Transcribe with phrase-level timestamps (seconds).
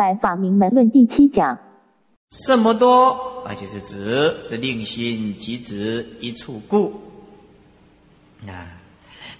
[0.00, 1.58] 百法明门论第七讲。
[2.30, 3.52] 什么多啊？
[3.52, 7.02] 就是指这令心即指一处故
[8.46, 8.80] 啊。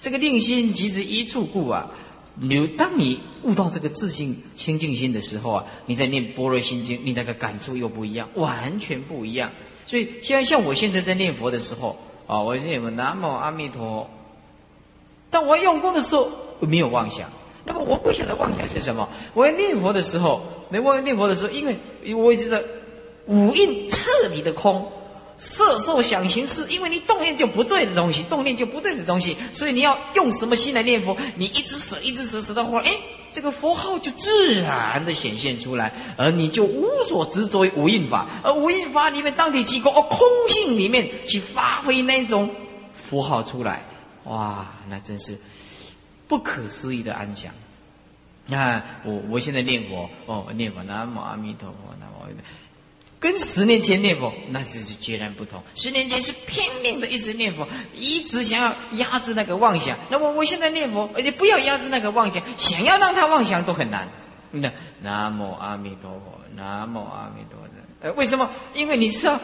[0.01, 1.91] 这个令心即指一处故啊。
[2.35, 9.53] 你当你悟到这个自信清净心的时候啊，你在念般若心经，你那个感触又不一样，完全不一样。
[9.87, 11.97] 所以现在像我现在在念佛的时候
[12.27, 14.11] 啊，我念南无阿弥陀。
[15.31, 16.31] 当我用功的时候
[16.61, 17.31] 没有妄想，
[17.65, 19.09] 那么我不晓得妄想是什么。
[19.35, 21.77] 我要念佛的时候，那我念佛的时候，因为
[22.15, 22.59] 我知道。
[23.27, 24.91] 五蕴彻底的空，
[25.39, 31.17] 色受想行识，因为你动念就不对的东西，动念就不对的东西，所以你要用什么心来念佛？
[31.37, 32.97] 你一直舍，一直舍，舍到后来，哎，
[33.33, 42.51] 这个佛号就自然的显现出来，而你就无所执着于五蕴法，而五蕴法里面当体机构，哦，空性里面去发挥那种
[42.93, 43.85] 符号出来，
[44.25, 45.39] 哇，那真是
[46.31, 47.53] 不可思议的安详。
[48.47, 52.31] 你看，我我现在念佛，哦，念佛南无阿弥陀佛，南无。
[53.19, 55.61] 跟十年前念佛那就是截然不同。
[55.75, 59.99] 十年前是拼命的一直念佛，一直想要压制那个妄想。
[60.09, 64.09] 那么我现在念佛，而且不要压制那个妄想，想要让他妄想都很难。
[64.53, 67.67] 那南无阿弥陀佛，南无阿弥陀佛。
[68.03, 68.49] 呃，为什么？
[68.73, 69.39] 因为你知道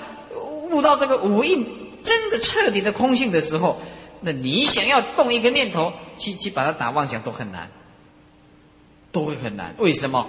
[0.71, 1.67] 悟到这个五蕴
[2.03, 3.83] 真的彻底的空性的时候，
[4.21, 7.71] 那你想要动一个念头去去把它打妄想都很难，
[9.13, 9.75] 都会很难。
[9.79, 10.29] 为什么？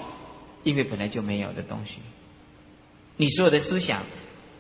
[0.63, 1.93] 因为本来就没有的东西。
[3.15, 4.03] 你所有的思想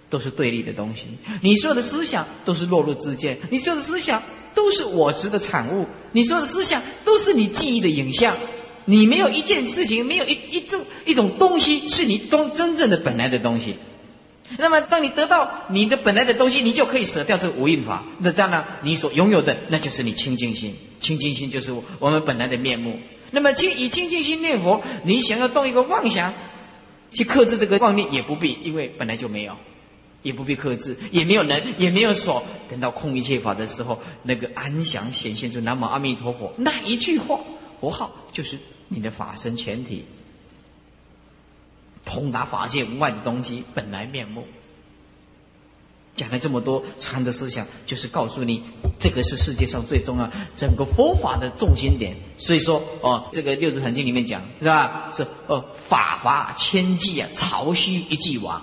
[0.09, 1.03] 都是对立的东西，
[1.41, 4.23] 你所有的思想都是落入之见，你所有的思想
[4.55, 8.35] 都是我执的产物，你所有的思想都是你记忆的影像。
[8.85, 13.77] 你没有一件事情，没有一一种一种东西是你中真正的本来的东西。
[14.57, 18.03] 那么，当你得到你的本来的东西，你就可以舍掉这个无印法。
[18.19, 22.99] 那当然，你所拥有的那就是你清净心，清净心就是我们本来的面目。
[23.31, 26.33] 那么，清以清净心念佛，你想要动一个妄想。
[27.09, 29.55] 去克制这个妄念也不必，因为本来就没有，
[30.23, 32.43] 也不必克制，也没有能，也没有所。
[32.69, 37.39] 等到空一切法的时候，那个安详显现出南无阿弥陀佛那一句话，
[37.79, 38.59] 佛号就是
[38.89, 40.03] 你的法身全体，
[42.07, 44.47] 通达法界无外的东西本来面目。
[46.15, 48.63] 讲了这么多禅的思想，就是告诉你，
[48.97, 52.17] 这个是世界上最重要、整个佛法的重心点。
[52.37, 55.11] 所以说，哦，这个六祖坛经里面讲，是吧？
[55.15, 58.59] 是哦，法华千计啊，潮汐一句亡。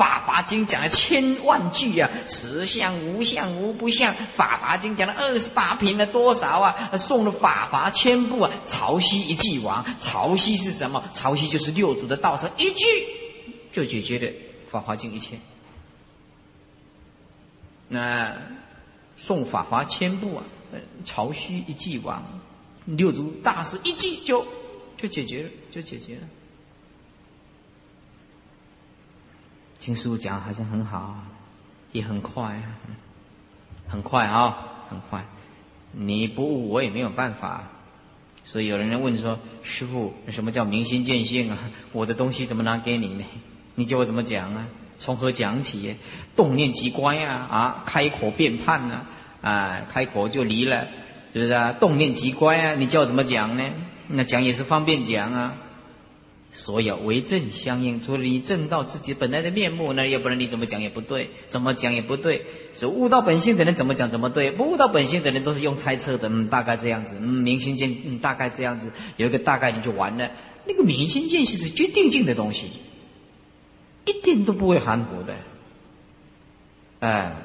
[0.00, 4.14] 法华经讲了千万句啊，实相、无相、无不相。
[4.34, 6.96] 法华经讲了二十八品了多少啊？
[6.96, 11.04] 送了法华千部啊，潮汐一句王，潮汐是什么？
[11.12, 12.86] 潮汐就是六祖的道声，一句
[13.74, 14.32] 就解决了
[14.70, 15.38] 法华经一切。
[17.86, 18.34] 那
[19.16, 20.44] 送法华千部啊，
[21.04, 22.24] 潮汐一记亡，
[22.86, 24.46] 六祖大师一记就
[24.96, 26.22] 就解决了，就解决了。
[29.80, 31.16] 听师傅讲好像很好，
[31.90, 32.62] 也很快，
[33.88, 34.58] 很快啊，
[34.90, 35.24] 很快。
[35.92, 37.64] 你不悟我也没有办法，
[38.44, 41.58] 所以有人问说：“师傅，什么叫明心见性啊？
[41.92, 43.24] 我的东西怎么拿给你呢？
[43.74, 44.66] 你叫我怎么讲啊？”
[44.98, 45.96] 从何讲起？
[46.36, 47.34] 动念即乖啊！
[47.50, 49.06] 啊，开口便判呢？
[49.40, 50.88] 啊，开口就离了，
[51.32, 51.72] 是不是啊？
[51.72, 52.74] 动念即乖啊！
[52.74, 53.64] 你叫我怎么讲呢？
[54.08, 55.54] 那讲也是方便讲啊。
[56.52, 62.44] 所以为正相应，除了你正到自己本来的面目，那要不然你怎么讲也不对，怎么讲也不对。
[62.74, 66.28] 所以悟到本性的人怎么讲怎么对，不悟到本性的人都是用猜测的。
[66.28, 67.14] 嗯，大概这样子。
[67.20, 70.30] 嗯，明心见，嗯，大概这样子，有一个大概你就完了。
[70.66, 72.70] 那个明心见性是决定性的东西。
[74.06, 75.36] 一点都不会含糊的，
[77.00, 77.36] 哎，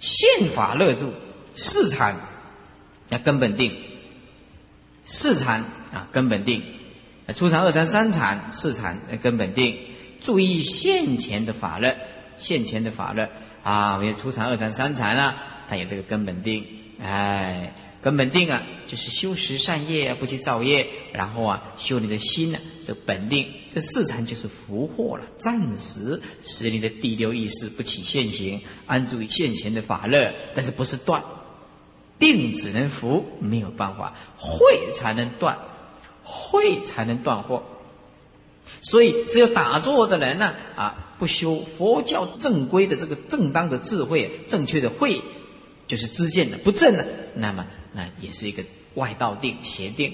[0.00, 1.10] 宪法勒住
[1.54, 2.16] 四禅，
[3.08, 3.72] 那根本定，
[5.04, 6.62] 四禅啊根本定，
[7.32, 9.78] 初禅、二禅、三禅、四禅根本定，
[10.20, 11.96] 注意现前的法乐，
[12.36, 13.28] 现前的法乐
[13.62, 15.36] 啊，有初禅、二禅、三禅啊，
[15.68, 16.66] 它有这个根本定，
[17.00, 17.72] 哎。
[18.04, 31.24] 根本定啊，就是修十善业，不去造业，然后啊，修你的心呢，这本定，这四禅就是福祸了，暂时使你的第六意识不起现行，安住于现前的法乐，但是不是断，
[32.18, 35.56] 定只能福，没有办法，慧才能断，
[36.24, 37.62] 慧才能断惑，
[38.80, 45.20] 所以只有打坐的人呢，啊，不修佛教正规的这个正当的智慧，正确的慧，
[45.86, 47.66] 就是知见的不正的，那么。
[47.96, 50.12] 那也是一个外道定邪定，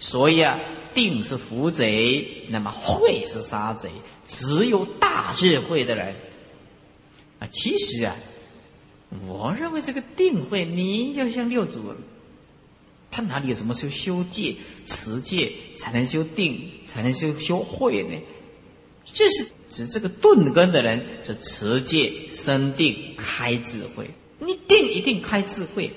[0.00, 0.58] 所以啊，
[0.94, 3.88] 定是福贼，那么慧是杀贼。
[4.26, 6.16] 只有大智慧的人
[7.38, 8.16] 啊，其实啊，
[9.28, 11.94] 我认为这个定慧，你就像六祖
[13.10, 14.54] 他哪里有什么修修戒、
[14.86, 18.16] 持戒才能修定，才能修修慧呢？
[19.12, 24.06] 这是指这个钝根的人是持戒生定开智慧。
[24.38, 25.90] 你定一定开智慧，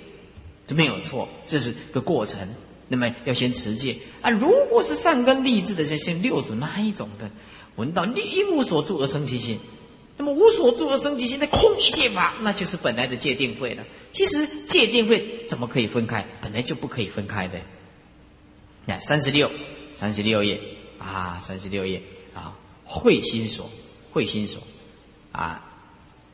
[0.65, 2.49] 这没有错，这是个过程。
[2.87, 4.29] 那么要先持戒啊。
[4.29, 7.31] 如果是善根立志的，这些六祖那一种的，
[7.75, 9.59] 闻到一无所住而生其心。
[10.15, 13.83] 那么无所住的升级心，那空一切法，那就是本来的界定会了。
[14.11, 16.23] 其实界定会怎么可以分开？
[16.39, 17.59] 本来就不可以分开的。
[18.85, 19.49] 那三十六，
[19.95, 20.61] 三十六页
[20.99, 22.01] 啊，三十六页
[22.35, 22.55] 啊，
[22.85, 23.71] 会心所，
[24.11, 24.61] 会心所
[25.31, 25.63] 啊，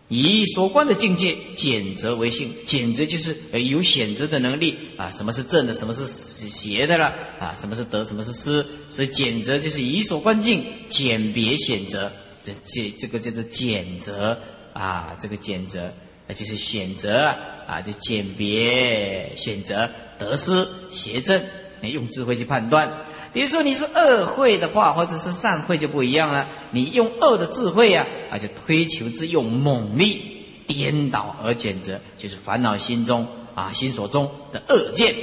[0.10, 5.10] 以所观的境界减则为性，减则就是有选择的能力啊。
[5.10, 7.56] 什么是正的，什么是邪的了啊？
[7.56, 8.66] 什么是得，什么是失？
[8.90, 12.12] 所以减则就是以所观境鉴别选择。
[12.44, 14.38] 这这这个叫做拣择
[14.74, 15.92] 啊，这个拣择
[16.28, 17.34] 那就是选择
[17.68, 21.42] 啊，就鉴别选择得失邪正，
[21.82, 23.06] 你用智慧去判断。
[23.34, 26.48] 比如说你是恶慧的话，或者是善慧就不一样了。
[26.72, 35.14] 你用恶的智慧啊，啊就推求之用猛力颠倒而拣择，就是烦恼心中啊心所中的恶见。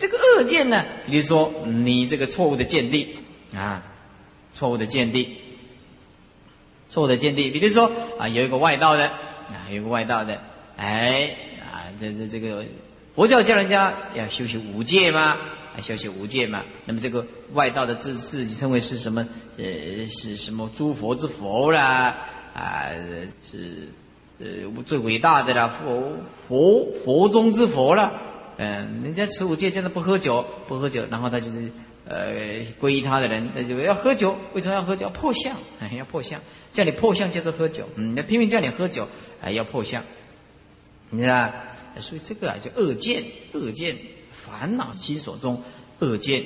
[0.00, 3.16] 这个恶见呢，比如说你这个错误的见地
[3.54, 3.84] 啊，
[4.54, 5.38] 错误的见地。
[6.92, 10.38] 错的见地，比如说啊，有一个外道的啊，有一个外道的，
[10.76, 12.66] 哎啊，这这这个
[13.14, 15.38] 佛教教人家要修习五戒嘛，
[15.74, 16.62] 啊，修习五戒嘛。
[16.84, 17.24] 那么这个
[17.54, 19.26] 外道的自自己称为是什么？
[19.56, 22.14] 呃，是什么诸佛之佛啦？
[22.52, 22.90] 啊，
[23.42, 23.88] 是
[24.38, 24.46] 呃
[24.84, 26.12] 最伟大的啦，佛
[26.46, 28.12] 佛佛中之佛了。
[28.58, 31.72] 嗯，人家持五戒真的不喝酒，不喝酒，然后他就是
[32.06, 34.36] 呃皈依他的人，那就要喝酒。
[34.54, 35.04] 为什么要喝酒？
[35.06, 35.56] 要破相，
[35.96, 36.40] 要破相。
[36.72, 37.88] 叫你破相，叫做喝酒。
[37.96, 39.06] 嗯，那拼命叫你喝酒，
[39.40, 40.02] 还要破相，
[41.10, 41.52] 你知道？
[42.00, 43.22] 所以这个啊，叫恶见，
[43.52, 43.98] 恶见，
[44.32, 45.62] 烦恼心所中
[45.98, 46.42] 恶见，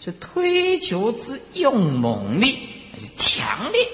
[0.00, 2.58] 就推求之用猛力，
[2.98, 3.86] 是强烈，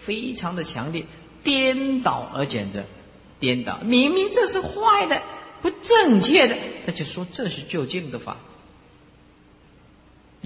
[0.00, 1.04] 非常的强烈，
[1.42, 2.82] 颠倒而简着，
[3.38, 3.78] 颠倒。
[3.82, 5.20] 明明这是坏的，
[5.60, 8.38] 不正确的，他就说这是究竟的法。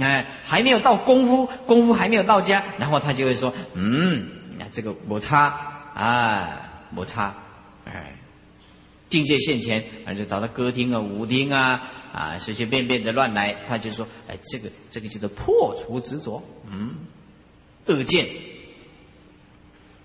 [0.00, 4.29] 哎，还没有到功夫，功夫还没有到家，然后他就会说，嗯。
[4.73, 5.47] 这个摩擦
[5.94, 7.35] 啊，摩擦，
[7.85, 8.14] 哎，
[9.08, 16.94] 境界现前，啊，就到了歌厅啊、舞厅啊，啊，随随便便的乱来，他就说，哎，这个这个叫做破除执着，嗯，
[17.87, 18.29] 恶见，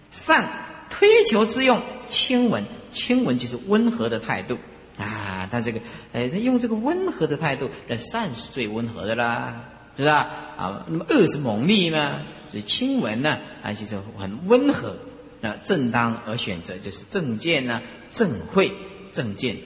[0.09, 0.49] 善
[0.89, 4.57] 推求之用，亲吻，亲吻就是温和的态度
[4.97, 5.79] 啊，他这个，
[6.11, 9.63] 哎，他用这个温和的态度，那善是最温和的啦。
[9.97, 10.27] 是不是啊？
[10.57, 14.97] 啊，那么恶是猛力呢，所以亲闻呢，啊，就是很温和。
[15.41, 17.81] 那正当而选择，就是正见呢，
[18.11, 18.73] 正慧，
[19.11, 19.57] 正见，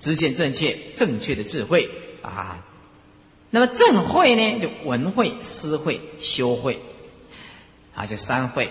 [0.00, 1.88] 知见正确，正确的智慧
[2.22, 2.64] 啊。
[3.50, 6.80] 那么正慧呢，就闻慧、思慧、修慧，
[7.94, 8.70] 啊，就三慧。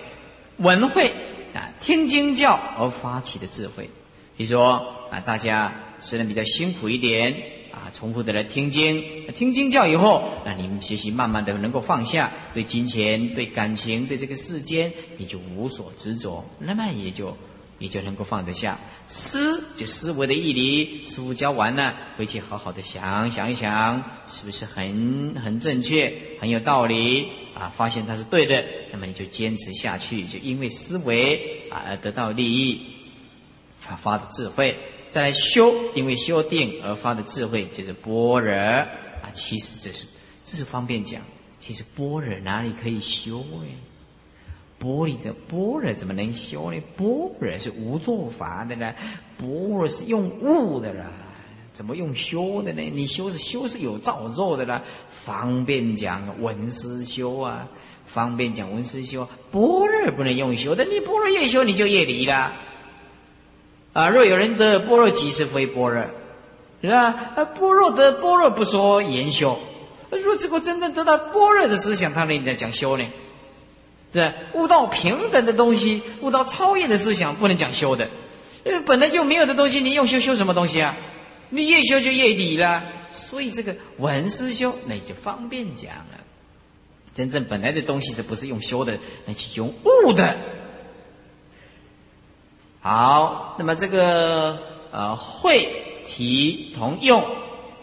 [0.58, 1.12] 闻慧
[1.54, 3.88] 啊，听经教而发起的智慧。
[4.36, 7.55] 比如说啊，大家虽然比较辛苦一点。
[7.90, 17.36] 重复的来听经，听经教以后，那你们学习慢慢的能够放下对金钱、对感情、对这个世间，你就无所执着，那么也就
[17.78, 18.78] 也就能够放得下。
[19.06, 27.72] 思就思维的毅力，师傅教完了，回去好好的想想一想，是不是很很正确，很有道理啊？
[27.76, 32.80] 发现它是对的，那么你就坚持下去，就因为思维啊而得到利益，
[33.86, 34.76] 啊发的智慧。
[35.08, 38.86] 再来修，因为修定而发的智慧就是般若啊。
[39.34, 40.06] 其实这是
[40.44, 41.20] 这是方便讲，
[41.60, 43.68] 其实般若哪里可以修哎？
[44.78, 46.78] 玻璃这般若怎么能修呢？
[46.96, 47.06] 般
[47.40, 48.92] 若是无作法的呢，
[49.38, 51.06] 般若是用悟的啦，
[51.72, 52.82] 怎么用修的呢？
[52.82, 54.82] 你修是修是有造作的啦。
[55.10, 57.66] 方便讲文思修啊，
[58.06, 62.52] 方便讲文思修，般若不能用修的，你般若越修你就越离了。
[63.96, 64.10] 啊！
[64.10, 66.04] 若有人得般若，即是非般若，
[66.82, 67.32] 是吧？
[67.34, 69.58] 啊，般若得般若，不说言修。
[70.10, 73.06] 若这个真正得到般若的思想，他那在讲修呢？
[74.12, 78.06] 对悟到平等的东西，悟到超越的思想，不能讲修的。
[78.64, 80.94] 呃，本来就没有的东西，你用修修什么东西啊？
[81.48, 82.82] 你越修就越理了。
[83.12, 86.20] 所以这个文思修，那就方便讲了。
[87.14, 89.72] 真正本来的东西，这不是用修的，那是用
[90.04, 90.36] 悟的。
[92.88, 94.56] 好，那么这个
[94.92, 97.20] 呃会体同用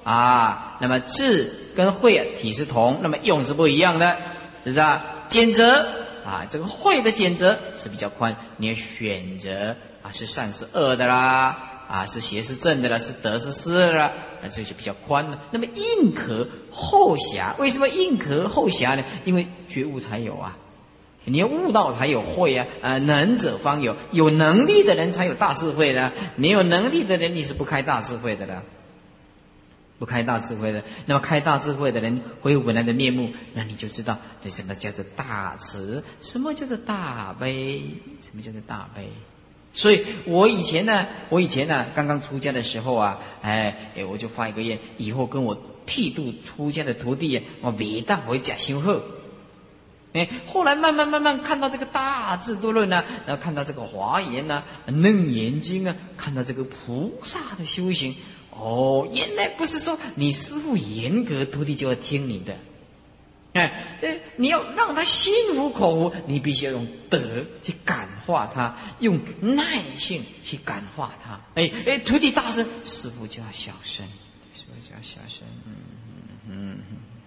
[0.06, 4.16] 啊，那么智跟会体是同，那么用是不一样的，
[4.64, 5.04] 是不是啊？
[5.28, 5.86] 简择
[6.26, 14.10] 啊，这个会的简择是比较宽，你要选择啊是善是恶的啦啊，是邪是正的啦，是得是失了，
[14.42, 15.38] 那这就比较宽了。
[15.52, 19.04] 那么硬壳后狭，为什么硬壳后狭呢？
[19.26, 20.58] 因为觉悟才有啊，
[21.26, 28.64] 你要悟道才有慧啊，啊，能者方有，有能力的人才有大智慧的，没有能力的人你是不开大智慧的了。
[30.00, 37.82] 不开大智慧的，那么开大智慧的人恢复本来的面目，那你就知道这什么叫做大慈，什么叫做大悲，
[38.20, 39.08] 什么叫做大悲。
[39.72, 49.02] 所以我以前呢，我以前呢，刚刚出家的时候啊，哎，哎，我就发一个愿，以后跟我剃度出家的徒弟，我别当回假修贺。
[50.14, 58.16] 哎，后来慢慢慢慢看到这个大智度论呢，然后看到这个华严呢、楞严经啊，看到这个菩萨的修行。
[58.52, 62.56] 哦，原来不是说你师傅严格，徒弟就要听你的。
[63.54, 64.00] 哎，
[64.36, 67.20] 你要让他心服口服，你必须要用德
[67.62, 71.42] 去感化他，用耐性去感化他。
[71.56, 74.06] 哎哎，徒弟大声，师傅就要小声，
[74.56, 75.48] 师傅就要小声。
[75.66, 75.74] 嗯
[76.48, 76.78] 嗯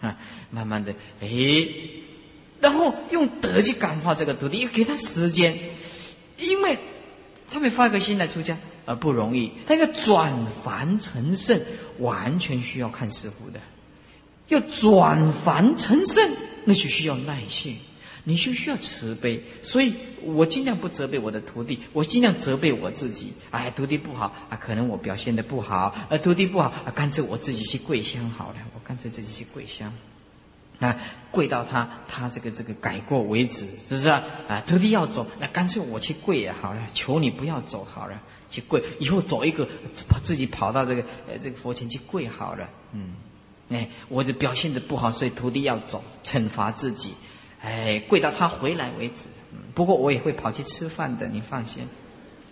[0.01, 0.17] 嗯，啊，
[0.51, 1.29] 慢慢的，哎，
[2.61, 5.57] 然后用德去感化这个徒弟，又给他时间，
[6.39, 6.79] 因为
[7.51, 8.57] 他们发个心来出家。
[8.89, 11.61] 而不容易，他要转凡成圣，
[11.99, 13.59] 完全需要看师傅的。
[14.47, 16.31] 要转凡成圣，
[16.65, 17.79] 那就需要耐性，
[18.23, 19.43] 你就需要慈悲。
[19.61, 23.33] 所以我尽量不责备我的徒弟，我尽量责备我自己。
[23.51, 29.93] 哎，徒弟不好啊，可能我表现的不好，呃，徒弟不好啊，干脆我自己去跪香好了，我干脆自己去跪香。
[30.79, 30.97] 啊，
[31.31, 34.23] 跪到他他这个这个改过为止，是不是啊？
[34.47, 39.67] 啊，徒弟要走，那干脆我去跪也好了，求你不要走好了，去跪，以后走一个，
[40.07, 42.69] 把自己跑到这个呃这个佛前去跪好了。
[42.93, 43.15] 嗯，
[43.71, 47.15] 哎，我的表现的不好，所以徒弟要走，惩罚自己，
[47.63, 49.25] 哎，跪到他回来为止。
[49.53, 51.89] 嗯不过我也会跑去吃饭的，你放心。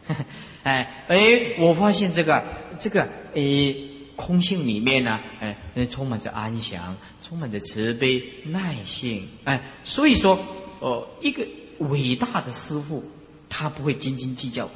[0.62, 2.42] 哎哎，我发现这个
[2.78, 3.02] 这个
[3.34, 3.93] 哎。
[4.16, 5.56] 空性里面呢，哎，
[5.90, 10.38] 充满着安详，充满着慈悲、耐性，哎，所以说，
[10.80, 11.46] 哦，一个
[11.78, 13.04] 伟大的师傅，
[13.48, 14.70] 他不会斤斤计较，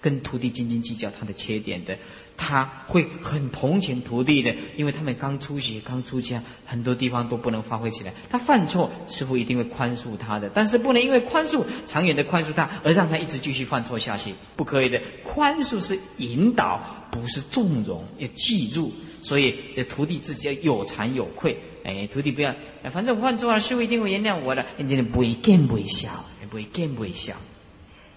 [0.00, 1.98] 跟徒弟斤斤计较他的缺点的。
[2.44, 8.12] 他会很同情徒弟的，因为他们刚出学、刚出家，很多地方都不能发挥起来。
[8.28, 15.00] 他犯错，师傅一定会宽恕他的，但是不能因为宽恕、长远的宽恕他，而让他一直继续犯错下去，不可以的。
[15.22, 16.82] 宽恕是引导，
[17.12, 18.92] 不是纵容，要记住。
[19.20, 21.56] 所以，这徒弟自己要有惭有愧。
[21.84, 22.52] 哎，徒弟不要，
[22.90, 24.66] 反正我犯错了，师傅一定会原谅我的。
[24.78, 26.10] 你不会见不会笑，
[26.50, 27.34] 不会见不会笑。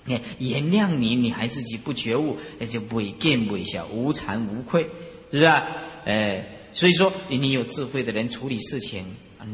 [0.05, 4.89] 你原谅你，你还自己不觉悟，那就不会见不小，无惭无愧，是
[5.31, 5.65] 不是啊？
[6.05, 9.03] 哎，所以说你有智慧的人处理事情，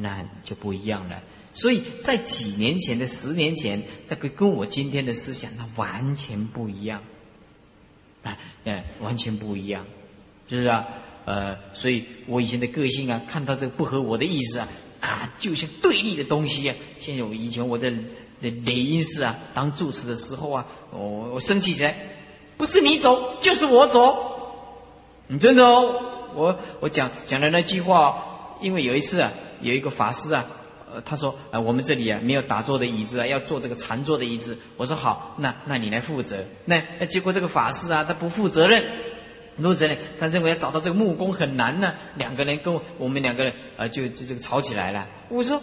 [0.01, 1.23] 那就不一样了。
[1.53, 7.01] 所以在几年前的十年前，那个跟我今天的思想，那完全不一样，
[8.21, 9.85] 啊，哎，完全不一样，
[10.49, 10.85] 是不是啊？
[11.23, 14.67] 呃，所以我以前的个性啊，看到这个不合我的意思啊，
[14.99, 16.75] 啊，就像对立的东西啊。
[16.99, 17.93] 现在我以前我在。
[18.41, 20.99] 那雷音寺啊，当住持的时候啊，我
[21.33, 21.95] 我生气起来，
[22.57, 24.17] 不是你走就是我走，
[25.27, 26.01] 你真的哦，
[26.35, 29.31] 我我讲讲的那句话，因为有一次啊，
[29.61, 30.45] 有一个法师啊，
[30.91, 34.57] 呃，他说啊，我们这里啊没有打坐的椅子啊，要坐这个禅坐的椅子。
[34.75, 36.43] 我说好，那那你来负责。
[36.65, 38.83] 那那结果这个法师啊，他不负责任，
[39.57, 41.93] 不负责任，他认为要找到这个木工很难呢。
[42.15, 45.07] 两个人跟我们两个人啊，就就这个吵起来了。
[45.29, 45.61] 我说。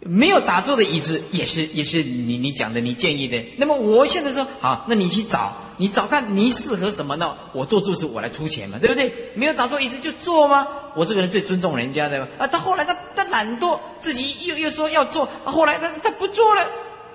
[0.00, 3.44] 没有打坐的椅子也是也是你你讲的你建议的。
[3.56, 7.36] 那么我现在说好，那你去找，你找看你适合什么呢？
[7.52, 9.12] 我做住持我来出钱嘛，对不对？
[9.34, 10.68] 没有打坐椅子就坐吗？
[10.94, 12.46] 我这个人最尊重人家的啊。
[12.46, 16.62] 他后来他他懒惰，自己又又说要做，后来他他不做了。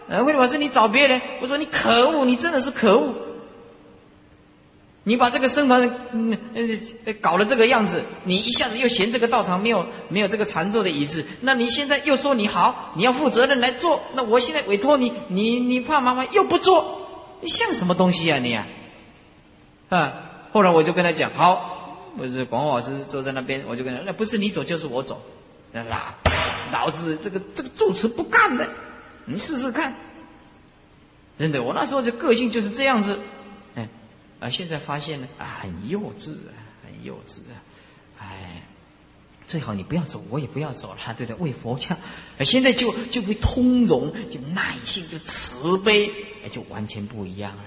[0.09, 1.21] 啊，为什么是你找别人？
[1.41, 3.13] 我说你可恶，你真的是可恶。
[5.05, 5.81] 你把这个僧团
[6.13, 6.37] 嗯
[7.05, 17.01] 呃搞了这个样子，你一下子又嫌这个道场没有没有这个禅坐的椅子，那你现在又说你好，你要负责任来做，那我现在委托你，你你怕麻烦又不做，
[17.41, 18.65] 你像什么东西啊你啊？
[19.89, 20.13] 啊！
[20.53, 25.21] 后来我就跟他讲，好，我是广华老师坐在那边，我就跟他，那不是你走就是我走，
[25.73, 25.97] 那老
[26.71, 28.69] 老子这个这个住持不干的，
[29.25, 29.93] 你试试看。
[31.37, 33.19] 真的，我那时候就个性就是这样子。
[34.43, 36.53] 而，现在发现呢，啊，很幼稚啊，
[36.85, 37.55] 很幼稚啊，
[38.19, 38.61] 哎，
[39.47, 41.41] 最好你不要走，我也不要走了，对不对？
[41.41, 41.95] 为佛教，
[42.39, 46.11] 现在就就会通融，就耐性，就慈悲，
[46.51, 47.63] 就完全不一样了，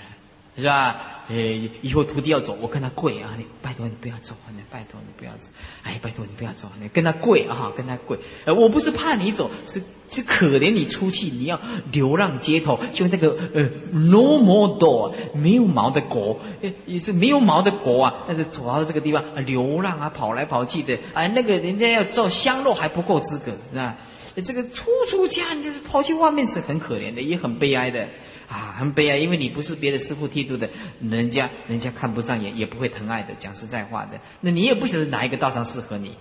[0.58, 1.15] 是吧？
[1.28, 5.48] 诶，以后徒弟要走，我跟他跪啊，你拜托你不要走，你拜托你不要走，
[5.82, 8.18] 哎，拜托你不要走，你跟他跪啊，跟他跪。
[8.44, 16.38] 呃，我不是怕你走，是是可怜你出去，你要流浪街头，就那个呃，no more dog，没有毛的狗，
[16.86, 23.96] 也是没有毛的狗啊，但是走到这个地方流浪啊，跑来跑去的，哎，那个人家要做香肉还不够资格，是吧？
[24.42, 28.08] 这个出出家，你就是跑去外面是很可怜的，也很悲哀的。
[28.48, 33.34] 啊，很悲哀，因为你不是别的师傅剃度的，人家人家看不上眼，也不会疼爱的。
[33.40, 36.12] 讲实在话的，那你也不晓得哪一个道上适合你，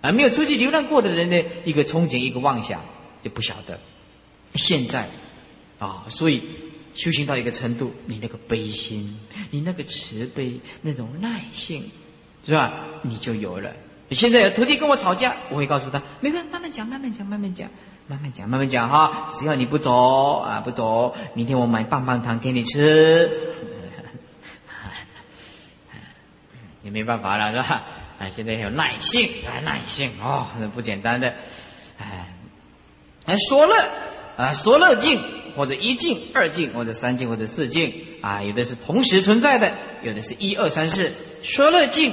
[0.00, 2.82] 啊，没有出去流浪过的人呢，一个憧憬，一个妄想，
[3.22, 3.78] 就不晓得。
[4.54, 5.06] 现在，
[5.78, 6.42] 啊，所以
[6.94, 9.18] 修行到一个程度，你那个悲心，
[9.50, 11.90] 你那个慈悲，那种耐性，
[12.46, 12.86] 是吧？
[13.02, 13.70] 你就有了。
[14.10, 17.68] 现在有徒弟跟我吵架，我会告诉他，没关系，慢慢讲，慢慢讲，慢慢讲。
[18.08, 19.28] 慢慢讲，慢慢讲哈。
[19.32, 23.30] 只要你不走啊，不走，明天我买棒棒糖给你吃。
[26.82, 27.84] 也没办法了，是吧？
[28.18, 31.32] 啊，现在有耐性啊，耐性哦，那不简单的。
[31.98, 32.34] 哎，
[33.26, 33.76] 哎，说乐
[34.36, 35.20] 啊，说乐境
[35.54, 41.12] 或者一境、二境或者三境或者四境啊，有的是同时存在的，有的是一二三四。
[41.44, 42.12] 说乐境，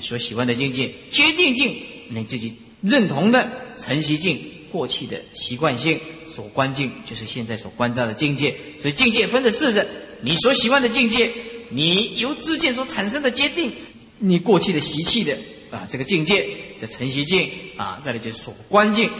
[0.00, 4.40] 所喜欢的境界，决定境，你自己认同的晨习境。
[4.70, 8.54] 过去的习惯性所观境，就是现在所关照的境界。
[8.76, 9.86] 所以境界分的四着，
[10.20, 11.32] 你所喜欢的境界，
[11.70, 13.72] 你由知见所产生的决定，
[14.18, 15.34] 你过去的习气的
[15.70, 16.46] 啊这个境界，
[16.78, 19.10] 这成习境啊，再来就是所观境，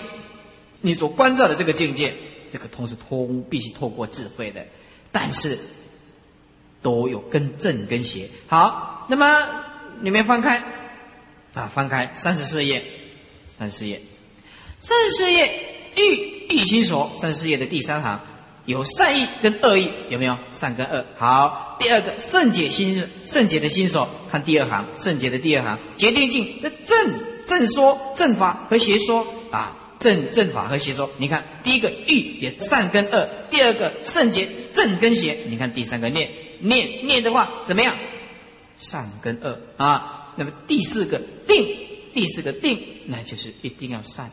[0.82, 2.12] 你所关照的这个境界，
[2.52, 4.66] 这个通是通必须透过智慧的，
[5.10, 5.58] 但是
[6.82, 8.28] 都有跟正跟邪。
[8.48, 9.64] 好，那么
[10.00, 10.62] 你们翻开。
[11.55, 12.12] 啊，翻开。
[12.14, 12.83] 三十四页，
[13.59, 14.00] 三十四页。
[14.78, 15.50] 三十四页。
[15.97, 18.21] 欲欲心所，三十四页的第三行。
[18.67, 20.37] 有善意跟恶意，有没有？
[20.50, 21.05] 善跟恶？
[21.17, 24.87] 好，第二个圣解心圣解的心所，看第二行。
[24.97, 25.78] 圣解的第二行。
[25.97, 27.14] 决定性这正
[27.47, 29.26] 正说正法和邪说。
[29.50, 31.11] 啊，正正法和邪说。
[31.17, 35.37] 你看第一个欲也善跟恶，第二个圣洁正跟邪。
[35.49, 36.31] 你看第三个念。
[36.61, 37.97] 念念的话怎么样？
[38.78, 40.35] 善跟恶啊。
[40.37, 41.66] 那么第四个定，
[42.14, 44.30] 第四个定那就是一定要善。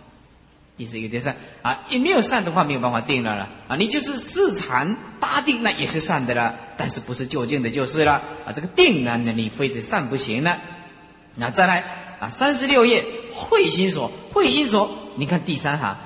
[0.78, 3.78] 第四个定善啊，你没有善的话，没有办法定了了啊！
[3.78, 8.52] 你就是四禅八定，那也是善的了，但是不是究竟的，就是了啊！
[8.54, 10.60] 这个定呢，那你非得善不行了。
[11.38, 15.98] 那再来啊，三十六页慧心所，慧心所，你看第三行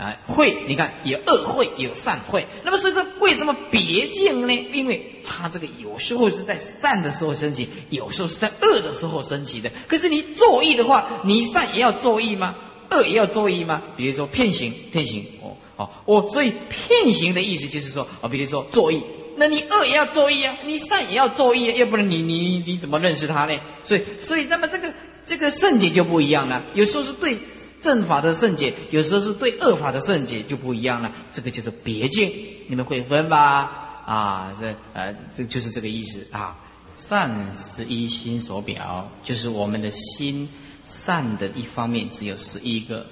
[0.00, 2.46] 啊，会，你看有恶会，有善会。
[2.64, 4.54] 那么所以说，为什么别境呢？
[4.72, 9.70] 因为它这个有时候是在善的时候升起，有时候是在恶的时候升起的。
[9.86, 12.54] 可是你作意的话，你善也要作意吗？
[12.90, 13.82] 恶也要作意吗？
[13.94, 19.02] 比如说骗行，骗行哦，好，我所以骗行的意思就是说啊，比如说作意，
[19.36, 23.54] 那你恶也要作意啊，你善也要作意，要不然你你你怎么认识他呢？
[23.84, 24.92] 所以所以那么这个
[25.26, 27.38] 这个圣解就不一样了，有时候是对
[27.80, 32.32] 正法的圣解，有时候是对恶法的圣解就不一样了，这个就是别境，
[32.68, 34.02] 你们会分吧？
[34.06, 36.58] 啊，这呃这就是这个意思啊，
[36.96, 40.48] 善是一心所表，就是我们的心。
[40.82, 43.06] 善的一方面只有十一个，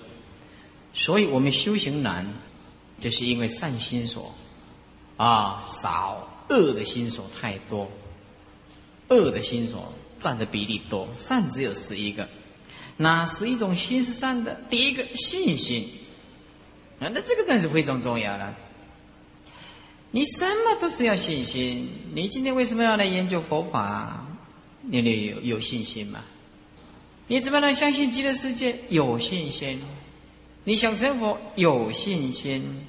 [0.93, 2.35] 所以我们修行难，
[2.99, 4.35] 就是因为善心所
[5.17, 7.89] 啊少，恶的心所太多，
[9.11, 12.27] 恶的心所占的比例多，善只有十一个。
[12.99, 14.61] 哪十一种心是善的？
[14.69, 15.89] 第一个信心
[17.01, 18.55] 啊，那这个真是非常重要了。
[20.11, 21.89] 你什么都是要信心。
[22.13, 24.27] 你今天为什么要来研究佛法？
[24.83, 26.21] 你得有有信心嘛。
[27.29, 28.79] 你怎么能相信极乐世界？
[28.89, 29.81] 有信心。
[30.65, 31.39] 你想成佛？
[31.55, 32.85] 有信心，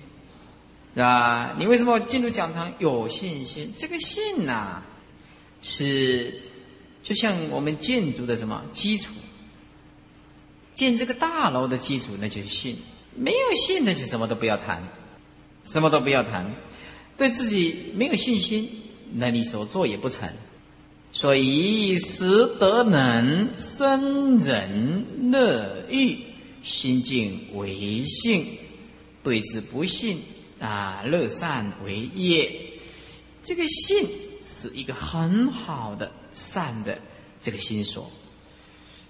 [0.95, 1.56] 是吧？
[1.60, 2.74] 你为什么进入讲堂？
[2.80, 3.74] 有信心。
[3.78, 4.82] 这个信呐，
[5.62, 6.41] 是
[7.04, 9.13] 就像我们建筑的什么基础？
[10.80, 12.78] 建这个大楼的基础，那就是信。
[13.13, 14.88] 没有信，那就什么都不要谈，
[15.65, 16.56] 什么都不要谈。
[17.18, 18.70] 对自己没有信心，
[19.12, 20.30] 那你所做也不成。
[21.12, 26.18] 所以，识得能生忍乐欲，
[26.63, 28.46] 心静为性；
[29.22, 30.22] 对之不信
[30.62, 32.50] 啊，乐善为业。
[33.44, 34.08] 这个信
[34.46, 36.98] 是一个很好的善的
[37.42, 38.10] 这个心所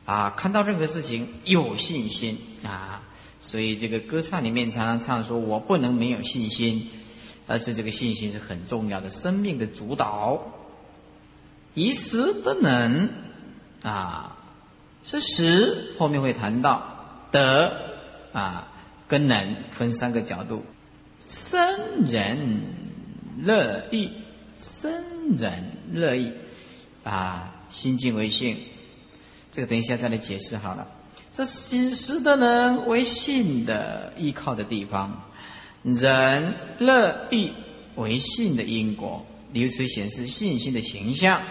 [0.09, 3.03] 啊，看到任何事情有信心啊。
[3.41, 6.89] 所以，这个歌唱里面常常唱说：“我不能没有信心。”
[7.45, 10.41] 而是这个信心是很重要的，生命的主导。
[11.75, 13.09] 以实得能，
[13.83, 14.37] 啊，
[15.03, 17.71] 是实后面会谈到德
[18.33, 18.67] 啊
[19.07, 20.63] 跟能分三个角度，
[21.27, 21.61] 生
[22.07, 22.61] 人
[23.43, 24.11] 乐意
[24.55, 24.91] 生
[25.37, 26.33] 人乐意
[27.03, 28.57] 啊，心静为性。
[29.51, 30.87] 这个等一下再来解释好了。
[31.31, 35.29] 这心识的呢为性的依靠的地方，
[35.83, 37.53] 忍乐意
[37.95, 41.41] 为性的因果，由此显示信心的形象。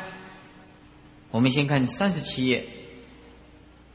[1.30, 2.66] 我们先看三十七页。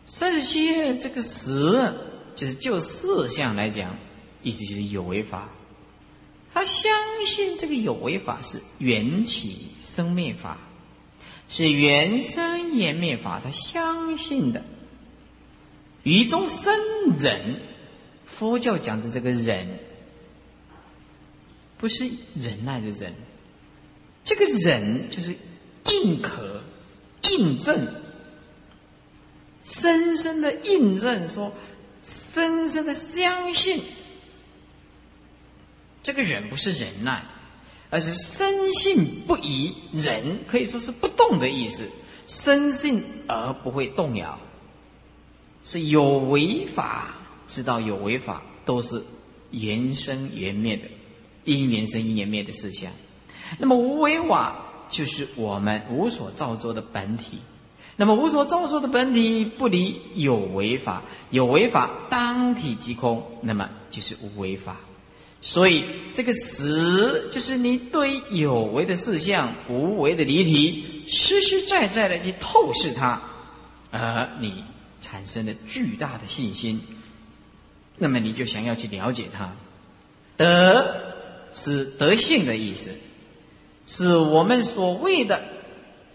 [0.06, 1.94] 三十七页这个“实”
[2.36, 3.96] 就是就四项来讲，
[4.42, 5.50] 意思就是有为法。
[6.54, 6.92] 他相
[7.26, 10.60] 信这个有为法是缘起生灭法，
[11.56, 14.64] 是原生缘灭法，他相信的。
[16.02, 16.74] 于中生
[17.20, 17.62] 忍，
[18.26, 19.78] 佛教讲的这个忍，
[21.78, 23.14] 不是忍耐的忍，
[24.24, 25.36] 这个忍就是
[25.92, 26.64] 印可
[27.22, 27.88] 印证。
[29.64, 31.54] 深深的印证说，
[32.04, 33.84] 深深的相信，
[36.02, 37.24] 这个人不是忍耐，
[37.94, 39.72] 而是深信不疑。
[39.92, 41.88] 忍可以说是不动的意思，
[42.26, 44.40] 深信而不会动摇，
[45.64, 47.14] 是有为法，
[47.48, 49.04] 知道有为法都是
[49.52, 50.86] 缘生缘灭的，
[51.44, 52.92] 因缘生因缘灭的事项。
[53.60, 57.38] 那么无为法就是我们无所造作的本体。
[57.96, 64.78] 那么无所造作的本体不离有为法，有为法当体即空，那么就是无为法。
[65.44, 73.22] 所以这个词就是你对有为的事项、无为的离体，实实在在的去透视它，
[73.92, 74.64] 而你
[75.02, 76.82] 产生了巨大的信心，
[77.98, 79.52] 那么你就想要去了解它。
[80.38, 81.14] 德
[81.52, 82.92] 是德性的意思，
[83.86, 85.44] 是我们所谓的。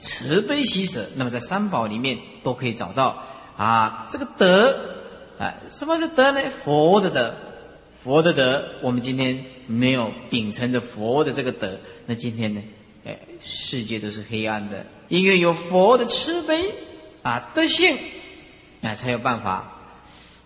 [0.00, 4.06] 慈悲喜舍，那么在三宝里面都可以找到啊。
[4.12, 4.78] 这个德
[5.40, 6.40] 啊，什么是德呢？
[6.62, 7.34] 佛的德，
[8.08, 8.64] 佛的德。
[8.80, 12.62] 我们今天没有秉承着佛的这个德，那今天呢？
[13.04, 14.86] 哎，世界都是黑暗的。
[15.08, 16.72] 因为有佛的慈悲
[17.22, 17.98] 啊德性，
[18.80, 19.74] 啊才有办法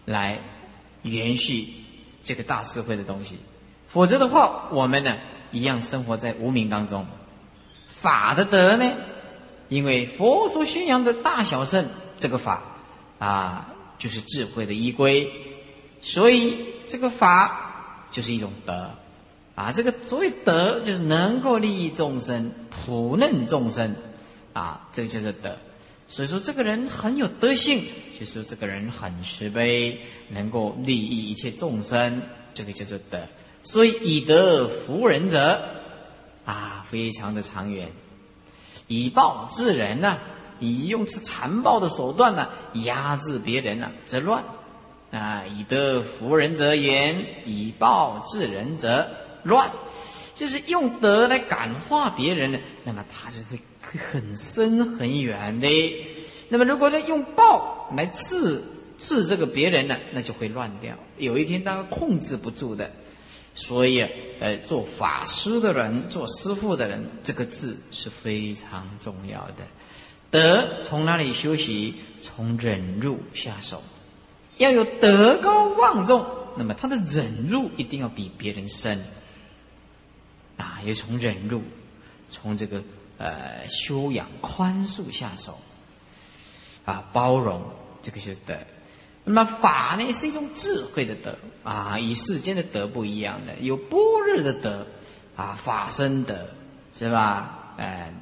[0.05, 0.41] 来
[1.03, 1.69] 延续
[2.25, 3.37] 这个大智慧的东西。
[3.87, 5.19] 否则的话，我们呢
[5.53, 7.07] 一样生活在无名当中。
[7.87, 8.93] 法的德呢？
[9.69, 11.87] 因为佛所宣扬的大小圣
[12.19, 12.65] 这个法
[13.21, 15.31] 啊，就是智慧的依归，
[16.03, 18.91] 所以这个法就是一种德
[19.55, 19.73] 啊。
[19.73, 23.95] 这个所谓德，就是能够利益众生、普嫩众生
[24.53, 25.57] 啊，这个就是德。
[26.09, 27.85] 所以说，这个人很有德性，
[28.19, 32.21] 就说这个人很慈悲，能够利益一切众生，
[32.53, 33.21] 这个叫做德。
[33.63, 35.63] 所以以德服人者
[36.45, 37.91] 啊，非常的长远。
[38.89, 40.19] 以暴制人呢？
[40.59, 44.45] 以用此残暴的手段呢，压制别人呢，则乱
[45.13, 45.45] 啊！
[45.47, 49.07] 以德服人则圆，以暴制人则
[49.45, 49.71] 乱。
[50.35, 53.61] 就是用德来感化别人呢，那么他是会
[53.99, 55.69] 很深很远的。
[56.49, 58.63] 那么如果呢用暴来治
[58.99, 60.97] 治这个别人呢，那就会乱掉。
[61.19, 62.91] 有一天他控制不住的。
[63.55, 64.01] 所以，
[64.41, 69.57] 呃，做法师的人，做师傅的人，这个字是非常重要的。
[70.31, 71.97] 德从哪里修习？
[72.23, 73.83] 从忍辱下手。
[74.63, 76.25] 要有德高望重，
[76.57, 79.05] 那么他的忍辱一定要比别人深。
[80.57, 81.63] 啊，要从忍辱，
[82.31, 82.83] 从这个
[83.19, 85.59] 呃修养宽恕下手。
[86.85, 87.63] 啊，包容，
[88.01, 88.57] 这个是德。
[89.25, 94.87] 那么法呢，是一种智慧的德啊，与世间的德不一样的，有般若的德
[95.37, 96.49] 啊，法身德
[96.93, 97.75] 是吧？
[97.77, 98.13] 哎，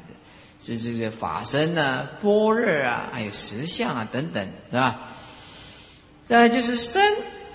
[0.61, 5.09] 这这个法身呢，般若啊，还有实相啊等等，是吧？
[6.31, 7.03] 再就是身，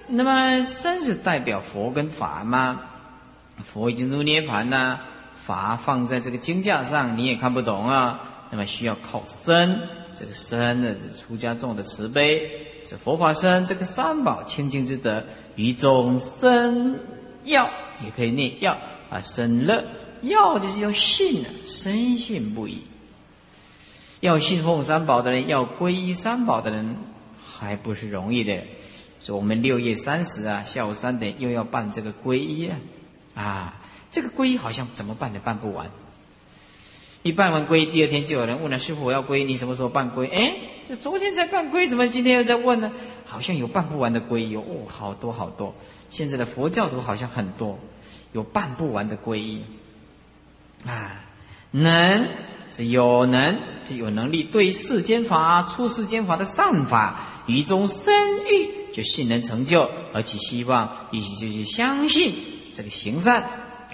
[0.05, 2.81] 那么身是代表佛跟法吗？
[3.63, 4.99] 佛已经入涅盘呐，
[5.33, 8.19] 法放在这个经架上，你也看不懂啊，
[8.51, 9.79] 那么需要靠身，
[10.13, 12.51] 这个身呢是出家众的慈悲。
[12.85, 15.23] 这佛法身这个三宝清净之德，
[15.55, 16.99] 于众生
[17.45, 17.69] 要
[18.03, 18.77] 也可以念要
[19.09, 19.85] 啊生乐
[20.21, 22.81] 要就是要信啊，深信不疑。
[24.19, 26.97] 要信奉三宝的人，要皈依三宝的人，
[27.57, 28.63] 还不是容易的。
[29.19, 32.79] 所以我们六月三十啊，下午三点又要办这个皈依啊，
[33.33, 35.89] 啊，这个皈依好像怎么办都办不完。
[37.23, 42.91] 一办完皈依，第二天就有人问了：“师傅，我要皈，你什么时候办皈？”哎，这昨天才办皈，怎么今天又在问呢？
[43.25, 45.73] 好像有办不完的皈依哦，好多好多。
[46.11, 47.79] 现在的佛教徒好像很多，
[48.31, 49.63] 有办不完的皈依。
[50.85, 51.25] 啊，
[51.71, 52.27] 能
[52.69, 58.13] 是有能，就有能力对世间法、出世间法的善法，于中生
[58.45, 62.35] 欲，就信能成就，而且希望，意思就是相信
[62.73, 63.43] 这个行善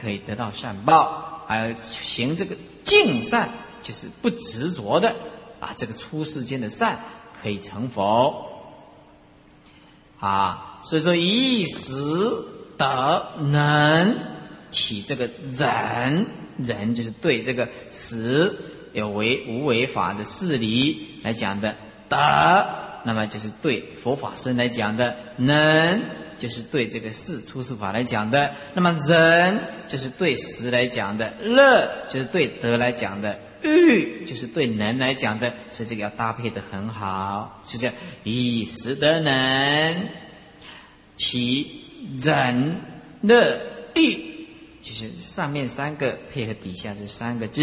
[0.02, 1.46] 可以得到善报。
[1.48, 3.50] 而，行这个净善，
[3.84, 5.16] 就是不执着的
[5.60, 7.00] 啊，这个出世间的善
[7.42, 8.46] 可以成佛
[10.20, 10.80] 啊。
[10.82, 11.94] 所以说，以时
[12.78, 14.18] 得能
[14.70, 16.26] 起这个忍，
[16.58, 18.58] 忍就是对这个实
[18.94, 21.76] 有为无为法的事理来讲的
[22.08, 26.02] 得，那么就是对佛法身来讲的能。
[26.38, 37.92] 就是对这个事出世法来讲的，那么忍就是对实来讲的，乐就是对德来讲的，欲就是对能来讲的，所以这个要搭配的很好，是这，
[38.24, 40.10] 以实得能，
[41.16, 41.84] 其
[42.20, 42.76] 忍
[43.22, 43.62] 乐
[43.94, 44.48] 欲，
[44.82, 47.62] 就是上面三个配合底下这三个字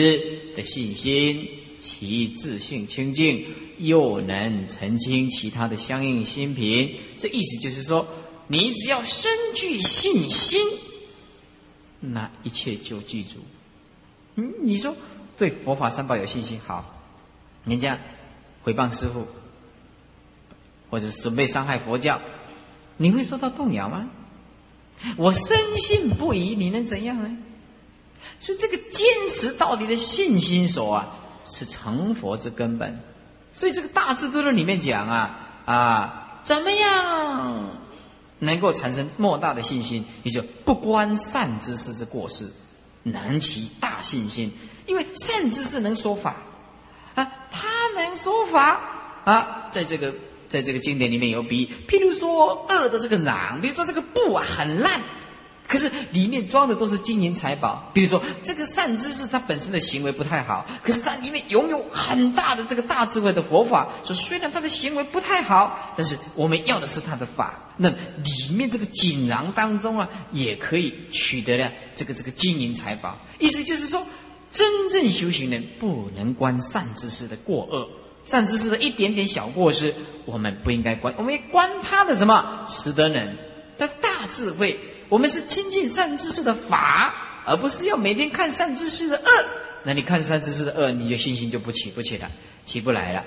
[0.54, 1.48] 的信心，
[1.80, 3.44] 其自性清净，
[3.78, 8.06] 又能澄清其他的相应心品，这意思就是说。
[8.50, 10.58] 你只要深具信心，
[12.00, 13.40] 那一切就具足。
[14.36, 14.96] 嗯，你说
[15.36, 16.98] 对佛法三宝有信心，好，
[17.66, 17.98] 人家
[18.64, 19.26] 诽谤师傅，
[20.88, 22.22] 或者准备伤害佛教，
[22.96, 24.08] 你会受到动摇吗？
[25.18, 27.36] 我深信不疑，你能怎样呢？
[28.38, 32.98] 所以这个坚持到底的信心所啊，是成佛之根本。
[33.58, 37.70] 所以这个大智度论里面讲啊啊，怎么样？
[38.38, 42.48] 能够产生莫大的信心，也就不关善知识之过失，
[43.02, 44.52] 能起大信心。
[44.86, 46.36] 因为善知识能说法
[47.16, 47.66] 啊，他
[47.96, 48.80] 能说法
[49.24, 50.14] 啊，在这个
[50.48, 55.00] 在这个经典里面有比，譬如说恶的这个囊，比如说这个布啊很烂。
[55.68, 67.74] 可是里面装的都是金银财宝，比如说这个善知识，他本身的行为不太好，可是他里面拥有很大的这个大智慧的佛法，说虽然他的行为不太好，但是我们要的是他的法。
[67.76, 73.18] 那里面这个锦囊当中啊，也可以取得了这个这个金银财宝。
[73.38, 74.02] 意思就是说，
[74.50, 77.86] 真正修行人不能观善知识的过恶，
[78.24, 83.36] 善知识的一点点小过失，我们不应该观，我们要观他的什么识得人，
[83.76, 84.80] 他大智慧。
[85.08, 87.14] 我们是亲近善知识的法，
[87.46, 89.44] 而不是要每天看善知识的恶。
[89.84, 92.30] 那你看善知识的恶，你就信心就不起不起了，
[92.62, 93.24] 起不来了。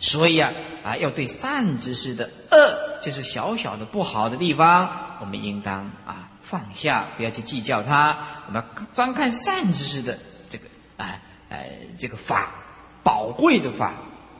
[0.00, 0.52] 所以啊
[0.84, 8.16] 啊，要对善知识的恶，就是小小的不好的地方，我们应当啊放下，不要去计较它。
[8.46, 8.62] 我们
[8.94, 10.64] 专看善知识的这个
[10.96, 11.66] 啊呃
[11.98, 12.54] 这个法，
[13.02, 13.92] 宝贵的法。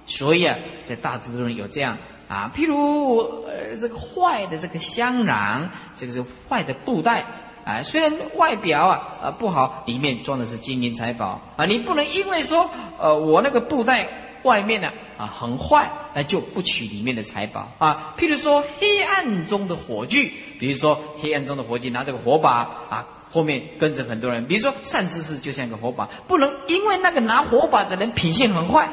[0.06, 1.98] 所以啊，在大智度中有这样。
[2.28, 7.24] 啊，譬如呃，这个坏的这个香囊，这个是坏的布袋，
[7.64, 14.06] 啊，虽然外表啊啊不好，里面装的是金银财宝啊，你不能因为说呃我那个布袋
[14.42, 18.14] 外面呢啊很坏，那就不取里面的财宝啊。
[18.18, 22.50] 譬如说黑暗中的火炬，比如说黑暗中的火炬拿这个火把
[22.90, 28.86] 啊，后面跟着很多人，比如说善知识就像一个火把，不能因为那个拿火把的人品性很坏。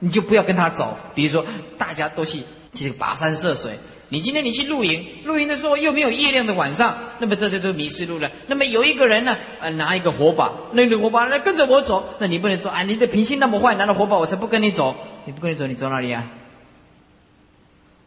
[0.00, 0.98] 你就不要跟他走。
[1.14, 1.44] 比如说，
[1.78, 2.42] 大家都去
[2.74, 8.30] 去跋山涉水，你今天你去露营，露营的时候又没有月亮的晚上，那么这这就迷失路了。
[8.48, 14.96] 那么有一个人呢，呃，拿一个火把，那个火把来跟着我走，那你不能说啊，你的品性那么坏，拿了火把我才不跟你走。
[15.26, 16.24] 你不跟你走，你走哪里啊？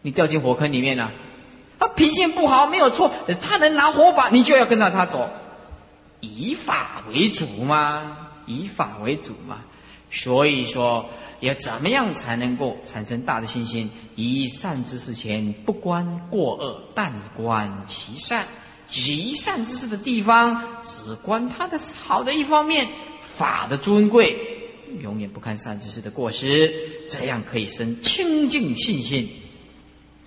[0.02, 1.12] 你掉进火坑里面了。
[1.80, 5.30] 他品性不好没有错，他能拿火把，你就要跟着他走，
[6.22, 9.60] 以法为主嘛，以法为主嘛。
[10.10, 11.10] 所以说。
[11.48, 13.90] 要怎么样才能够产生大的信心？
[14.16, 18.46] 以善之事前不观过恶，但观其善；
[18.94, 22.88] 以善之事的地方，只观他的好的一方面，
[23.22, 24.38] 法的尊贵，
[25.02, 26.72] 永远不看善知识的过失。
[27.10, 29.30] 这样可以生清净信心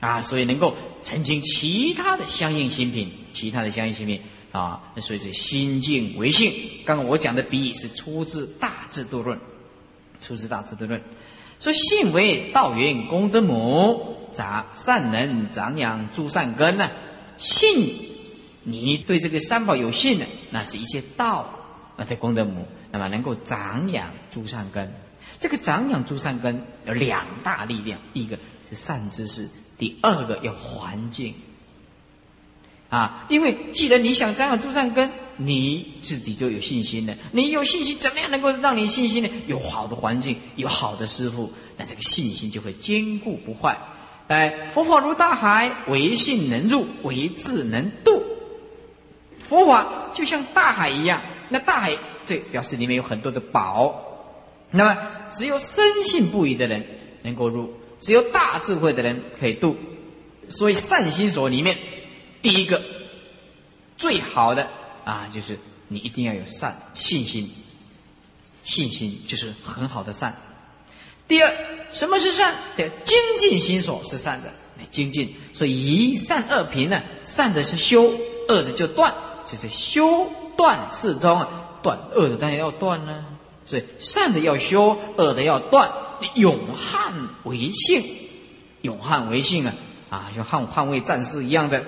[0.01, 0.21] 啊！
[0.21, 4.21] 所以能够澄清其他的相应心品，其他的相应心品
[4.53, 4.93] 啊！
[4.95, 6.53] 那所以这心净为性。
[6.85, 9.39] 刚刚我讲的比喻是出自《大智度论》。
[10.21, 11.01] 出自大智度论，
[11.59, 16.91] 说信为道源功德母，杂善能长养诸善根呢。
[17.39, 17.95] 信，
[18.63, 21.49] 你对这个三宝有信的，那是一切道
[21.97, 24.93] 啊的功德母，那么能够长养诸善根。
[25.39, 29.49] 这个长养诸善根有两大力量，第一个是善知识，
[29.79, 31.35] 第二个要环境。
[32.89, 35.11] 啊，因为既然你想长养诸善根。
[35.37, 37.15] 你自己就有信心了。
[37.33, 39.29] 你有信心，怎么样能够让你信心呢？
[39.47, 43.79] 有好的环境，有好的师傅，那这个信心就会坚固不坏。
[44.29, 48.23] 哎，佛法如大海，唯信能入，唯智能渡。
[49.41, 54.03] 佛法就像大海一样，那大海这表示里面有很多的宝。
[54.71, 54.99] 那么
[55.31, 56.85] 只有深信不疑的人
[57.23, 59.77] 能够入，只有大智慧的人可以渡。
[60.49, 61.77] 所以善心所里面，
[62.41, 62.83] 第一个
[63.99, 64.69] 最好的。
[65.07, 67.49] 啊，就是你一定要有善信心，
[68.65, 70.37] 信心就是很好的善。
[71.29, 71.55] 第二，
[71.91, 72.57] 什么是善？
[72.77, 74.53] 的精进心所是善的，
[74.91, 75.33] 精进。
[75.53, 78.13] 所以一善二平呢，善的是修，
[78.49, 79.15] 恶的就断，
[79.47, 81.63] 就是修断四中啊。
[81.83, 83.25] 断恶的当然要断呢，
[83.65, 85.93] 所以善的要修，恶的要断，
[86.35, 88.03] 永汉为性，
[88.83, 89.75] 永汉为性啊
[90.11, 91.85] 啊，像捍捍卫战士一样的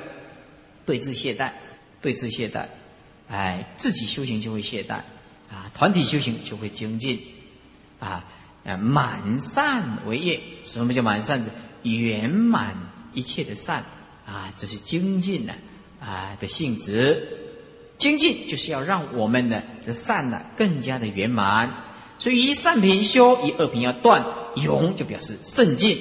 [0.87, 1.50] 对峙懈怠，
[2.00, 2.66] 对峙懈怠，
[3.28, 5.02] 哎，自己修行就会懈怠
[5.50, 7.20] 啊，团体修行就会精进
[7.98, 8.24] 啊。
[8.64, 11.42] 啊，满善为业，什么叫满善？
[11.84, 12.76] 圆满
[13.14, 13.84] 一切的善
[14.26, 15.54] 啊，这是精进呢
[16.00, 17.38] 啊的性质。
[17.96, 21.72] 精进就是要让我们的这善呢更加的圆满。
[22.18, 25.98] 所以一善品修，一恶品要断，永就表示圣进。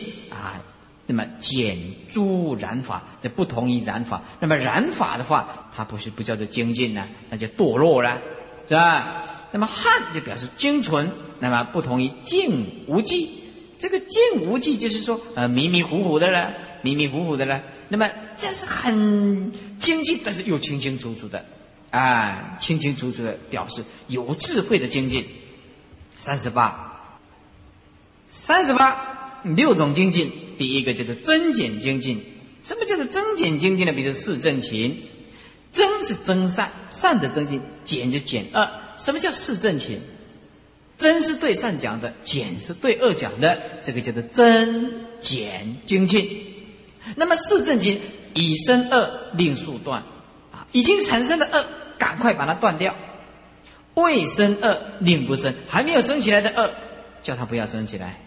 [1.08, 1.78] 那么减
[2.12, 4.22] 诸染法，这不同于染法。
[4.40, 8.22] 那么染法的话，它不是不叫做精进呢，那就堕落了，
[8.68, 9.24] 是吧？
[9.52, 11.10] 那么汉就表示精纯。
[11.40, 13.30] 那么不同于静无忌，
[13.78, 17.62] 这个静无忌就是说，呃，迷迷糊糊的了，迷迷糊糊的了。
[17.90, 21.46] 那么这是很精进，但是又清清楚楚的，
[21.92, 25.26] 啊，清清楚楚的表示有智慧的精进。
[26.18, 27.20] 三十八，
[28.28, 32.24] 三十八，六种精进，第一个就是增减精进。
[32.64, 33.94] 什么叫做增减精进呢？
[33.94, 35.04] 比如四正勤，
[35.72, 38.70] 增是增善，善的增进；减就减恶。
[38.98, 40.00] 什么叫四正勤？
[40.98, 44.92] 真是对善讲的，减是对恶讲的，这个叫做增
[45.22, 46.46] 减精进。
[47.16, 48.00] 那么四正经
[48.34, 50.02] 以生恶令速断
[50.52, 51.66] 啊，已经产生的恶，
[52.00, 52.96] 赶快把它断掉；
[53.94, 56.72] 未生恶令不生，还没有生起来的恶，
[57.22, 58.18] 叫它不要生起来；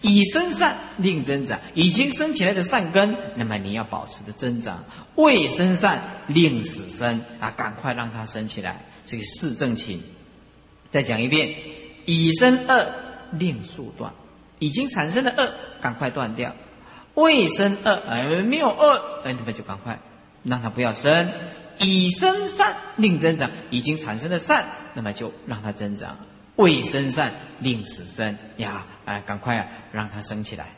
[0.00, 4.84] 以生善令增长，已经生起来的善根，那么你要保持的增长；
[5.16, 8.84] 未生善令死生啊，赶快让它生起来。
[9.04, 10.00] 这个四正情，
[10.90, 11.54] 再讲一遍。
[12.04, 12.92] 以生恶
[13.32, 14.12] 令速断，
[14.58, 16.52] 已经产生的恶赶快断掉；
[17.14, 20.00] 未生恶而没有恶，那么就赶快
[20.42, 21.30] 让它不要生。
[21.78, 26.16] 以生善令增长，已经产生的善，那么就让它增长；
[26.62, 30.68] 未生善令死生呀，哎，赶快啊让它生起来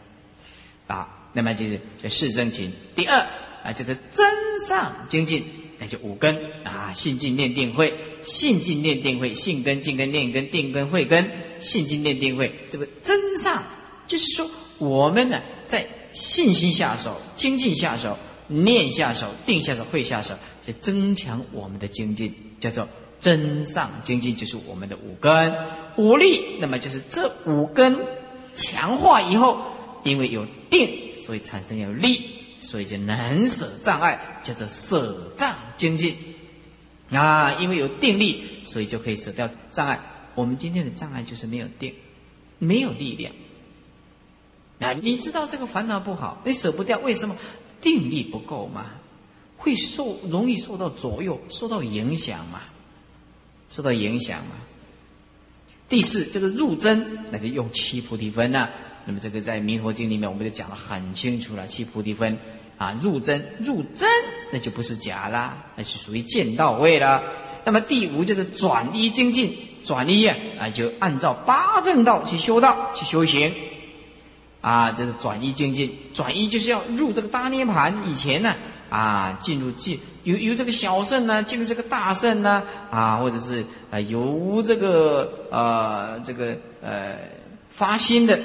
[0.87, 1.29] 啊。
[1.33, 2.73] 那么就是这四正情。
[2.97, 3.19] 第二
[3.63, 4.27] 啊，这个真
[4.67, 5.45] 上精进。
[5.77, 7.93] 那就五根啊，信进念定慧，
[8.23, 13.61] 信进念定慧，信根进根念根定根慧根，信进念定慧，这个真上
[14.07, 18.17] 就是说，我们呢在信心下手，精进下手，
[18.47, 22.89] 念下手，定下手，会下手，就增强我们的精进，叫做
[23.25, 25.55] 真上精进，就是我们的五根
[25.97, 26.59] 五力。
[26.61, 27.97] 那么就是这五根
[28.53, 29.63] 强化以后，
[30.03, 32.31] 因为有定，所以产生有力。
[32.61, 36.17] 所以就能舍障碍，叫做舍障精进
[37.11, 37.53] 啊！
[37.61, 40.01] 因为有定力，所以就可以舍掉障碍。
[40.35, 41.95] 我们今天的障碍就是没有定，
[42.59, 43.35] 没有力量
[44.81, 44.95] 啊！
[44.95, 47.37] 你知道这个烦恼不好，你舍不掉，为什么？
[47.83, 48.93] 定力不够嘛，
[49.59, 52.63] 会受容易受到左右，受到影响嘛，
[53.69, 54.57] 受到影响嘛。
[55.89, 58.69] 第四，这个入真，那就用七菩提分呐。
[59.07, 62.39] 那么这个在《弥陀经》里面，我们就讲的很清楚了，七菩提分。
[62.77, 64.09] 啊，入真入真，
[64.51, 67.23] 那就不是假啦，那是属于见到位了。
[67.65, 73.55] 那么第五就是转一精进，转一啊，就按照八正道去修道去修行，
[74.61, 75.97] 啊，这是转一精进。
[76.15, 78.57] 转一就是要入这个大涅盘以前呢，啊，
[78.95, 87.17] 啊进入进由由这个小圣呢进入这个大圣呢，啊，或者是啊由这个呃这个呃
[87.71, 88.39] 发心的。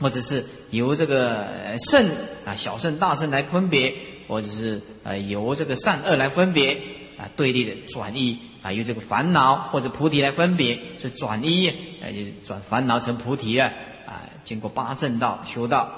[0.00, 2.04] 或者是由这个圣
[2.44, 3.94] 啊小圣大圣来分别，
[4.26, 6.74] 或者是呃由这个善恶来分别
[7.16, 13.66] 啊对立的转移啊由这个烦恼或者菩提来分别，是转移啊就转烦恼成菩提了
[14.06, 15.88] 啊经过八正道修道，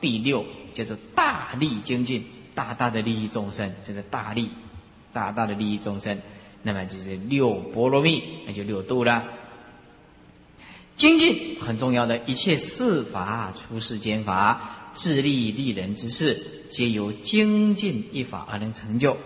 [0.00, 2.24] 第六叫做大力精进，
[2.60, 4.50] 大大的利益众生，就是大利，
[5.14, 6.20] 大大的利益众生，
[6.62, 9.24] 那么就是六波罗蜜，那就六度了。
[10.94, 19.16] 精进很重要的，一切四法、出世间法、自利利人之事，皆由精进一法而能成就。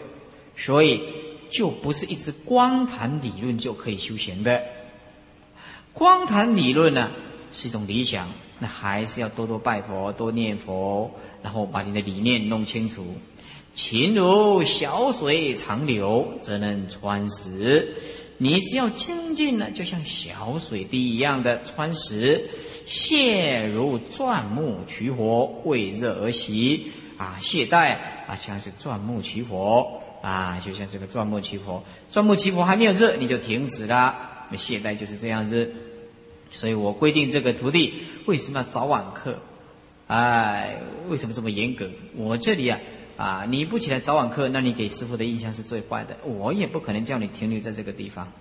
[0.57, 1.03] 所以，
[1.51, 4.63] 就不是一直光谈理论就可以修行的。
[5.93, 7.11] 光谈理论呢，
[7.53, 11.11] 是一种理想，那还是要多多拜佛、多念佛，
[11.43, 13.05] 然后把你的理念弄清楚。
[13.75, 17.95] 情如小水长流，则能穿石。
[18.37, 22.49] 你只要精进呢，就像小水滴一样的穿石，
[22.87, 27.39] 泻如钻木取火，为热而息啊！
[27.41, 27.97] 懈怠
[28.27, 34.47] 啊，像是钻木取火啊，就像这个钻木取火，钻木取火还没有热，你就停止了。
[34.51, 35.73] 那懈怠就是这样子。
[36.55, 37.95] 所以我规定这个徒弟
[38.27, 39.41] 为什么要早晚课？
[40.07, 41.91] 哎，为什么这么严格？
[42.15, 42.79] 我这里啊，
[43.17, 46.17] 啊，你不起来早晚课，那你给师傅的印象是最坏的。
[46.25, 48.33] 我也不可能叫你停留在这个地方。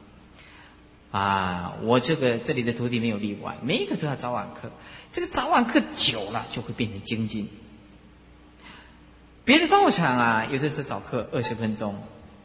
[1.11, 4.71] 啊，我这个这里的徒弟没有例外，每一个都要早晚课。
[5.11, 7.47] 这个早晚课久了就会变成精进。
[9.45, 11.95] 别的道场啊，有的是早课二十分钟，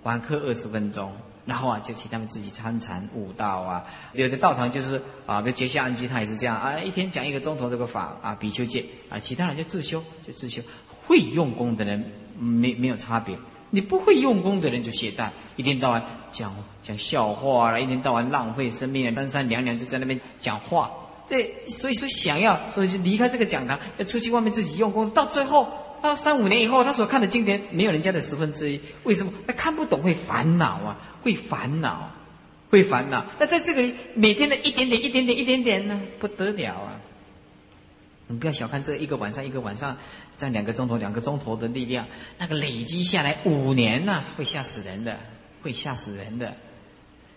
[0.03, 1.13] 晚课二十分钟，
[1.49, 3.83] 然后啊就请他们自己参禅悟道啊。
[4.13, 10.63] 有的道场就是啊，比如结下安基他也是这样啊，一天讲一个钟头这个法啊，比丘戒啊，其他人就自修就自修。
[11.07, 13.39] 会用功的人没没有差别，
[13.71, 20.91] 你不会用功的人就懈怠，一天到晚讲讲笑话了，一天到晚浪费生命啊，三三两两就在那边讲话。
[21.27, 25.09] 对，所以说想要，所以就离开这个讲堂，要出去外面自己用功。
[25.11, 25.67] 到最后，
[26.03, 28.81] 到三五年以后，他所看的经典没有人家的十分之一。
[29.05, 29.33] 为什么？
[29.47, 32.11] 他看不懂，会烦恼啊，会烦恼，
[32.71, 33.25] 会烦恼。
[33.39, 37.01] 那在这个里，每天的一点点、一点点、一点点呢，不得了啊！
[38.27, 39.97] 你不要小看这一个晚上，一个晚上，
[40.37, 42.07] 这两个钟头、两个钟头的力量，
[42.39, 45.19] 那个累积下来五年呢，会吓死人的，
[45.63, 46.55] 会吓死人的。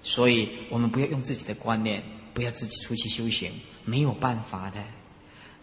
[0.03, 2.03] 所以我们不要用自己的观念，
[2.34, 3.51] 不要自己出去修行。
[3.86, 4.84] 没有办法的，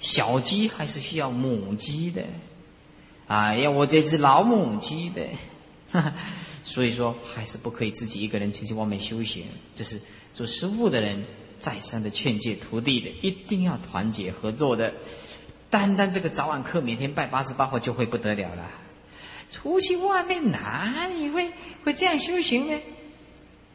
[0.00, 2.24] 小鸡还是需要母鸡的，
[3.28, 5.22] 啊，要我这只老母鸡的，
[6.64, 9.44] 所以说还是不可以自己一个人出去外面修行。
[9.76, 10.00] 这是
[10.34, 11.24] 做师傅的人
[11.60, 14.94] 再三的劝诫徒弟的，一定要团结合作的。
[15.70, 18.70] 单单这个早晚课，每天拜八十八号就会不得了了。
[19.50, 21.52] 出去外面哪里会
[21.84, 22.80] 会这样修行呢？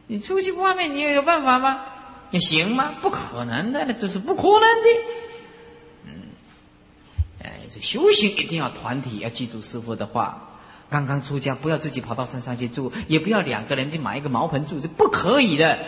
[0.07, 1.85] 你出去外面，你有办法吗？
[2.31, 2.95] 你行吗？
[3.01, 4.89] 不可能的，这是不可能的。
[7.81, 10.49] 修行一定要团体，要记住师傅的话。
[10.89, 15.79] 刚刚出家，不要自己跑到山上去住，也不要两个人去买一个茅棚住，这不可以的。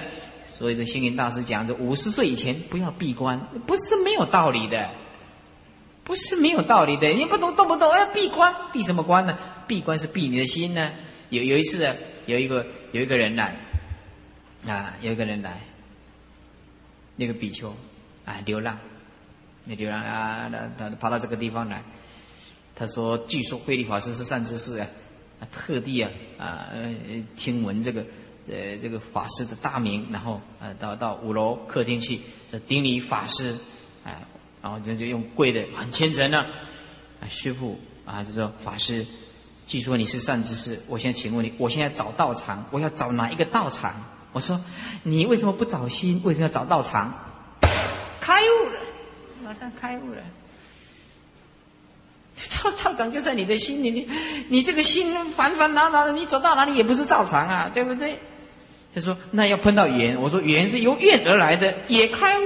[0.48, 4.90] 所以这星云大师讲，这五十岁以前不要闭关，不是没有道理的，
[6.04, 7.10] 不是没有道理的。
[7.10, 9.38] 你不懂，动不动要闭关，闭什么关呢？
[9.68, 10.92] 闭关是闭你的心呢。
[11.30, 11.88] 有有一次，
[12.26, 13.60] 有一个有一个人来，
[14.66, 15.62] 啊，有一个人来。
[17.16, 17.76] 那个比丘，
[18.26, 18.78] 啊，流浪，
[19.66, 21.84] 那就让啊，他他跑到这个地方来，
[22.76, 24.88] 他说：“据说慧律法师是善知识啊，
[25.52, 26.68] 特地啊啊
[27.36, 28.06] 听闻这个
[28.48, 33.56] 呃这个法师的大名，然后呃到到五楼客厅去，这顶礼法师，
[34.04, 34.22] 哎，
[34.62, 36.46] 然后就就用跪的很虔诚呢，
[37.22, 39.06] 啊师傅啊就说法师，
[39.66, 43.96] 据说你是善知识，我现在请问你，我现在找道场，我要找哪一个道场？”
[44.32, 44.60] 我说
[45.04, 46.20] ：“你为什么不找心？
[46.26, 47.14] 为什么要找道场？
[48.20, 48.80] 开悟了，
[49.46, 50.22] 马上开悟了。
[52.64, 54.10] 道道场就在你的心里，你
[54.50, 58.20] 你这个心烦烦恼恼的，你走到哪里也不是道场啊，对不对？”
[58.94, 62.44] 他说：“那要碰到缘。”我说：“缘是由愿而来的，也开悟。”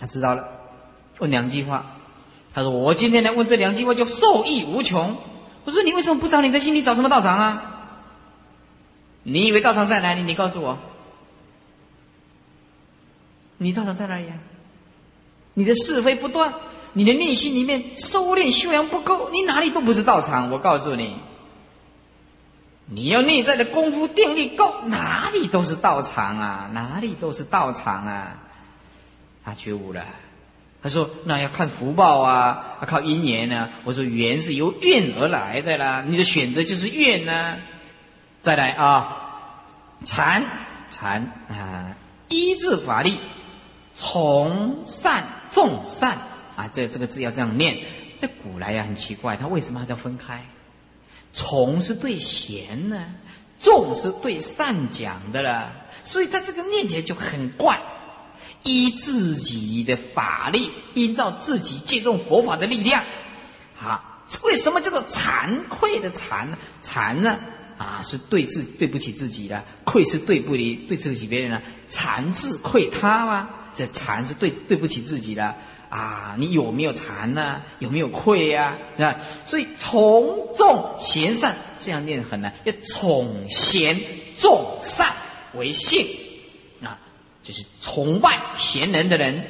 [0.00, 0.48] 他知道了，
[1.18, 1.96] 问两句话。
[2.54, 5.16] 他说：“我今天来问这两句话，就受益无穷。”
[5.64, 6.74] 我说：“你为什么不找你的心？
[6.74, 7.68] 里找什么道场啊？”
[9.24, 10.22] 你以为道场在哪里？
[10.22, 10.78] 你告诉我，
[13.58, 14.34] 你道场在哪里呀？
[15.54, 16.54] 你的是非不断，
[16.92, 20.50] 你的内心里面收敛修养不够，你哪里都不是道场。
[20.50, 21.16] 我告诉你，
[22.86, 28.38] 你要内在的功夫定力够，哪里都是道场啊，哪里都是道场啊。
[29.44, 30.04] 他觉悟了，
[30.82, 37.56] 他说：“那要看福报啊，要靠因缘呢。”我说：“缘是由愿而来的啦，你的选择就是愿呢。”
[38.40, 39.16] 再来啊，
[40.04, 40.44] 禅
[40.90, 41.96] 禅啊，
[42.28, 43.20] 依治法力，
[43.94, 46.18] 从善众善
[46.56, 47.86] 啊，这这个字要这样念。
[48.18, 50.44] 这古来呀很奇怪，他为什么还要分开？
[51.32, 53.06] 从是对贤呢，
[53.60, 55.70] 众是对善讲的了，
[56.02, 57.80] 所以他这个念起来就很怪。
[58.64, 63.04] 依自己的法力，依照自己借重佛法的力量，
[63.74, 66.56] 好，为什么叫做惭愧的惭呢？
[66.80, 67.40] 惭呢？
[67.82, 73.50] 啊是对自对不起自己的，愧是对不离对不起别人的，惭自愧他吗？
[73.74, 75.54] 这惭是对对不起自己的
[75.88, 76.36] 啊！
[76.38, 77.62] 你有没有惭呢？
[77.80, 78.76] 有没有愧呀？
[78.98, 83.98] 啊，所以从众贤善这样念很难，要宠贤
[84.38, 85.12] 重善
[85.54, 86.06] 为性
[86.82, 87.00] 啊，
[87.42, 89.44] 就是崇拜贤人的人。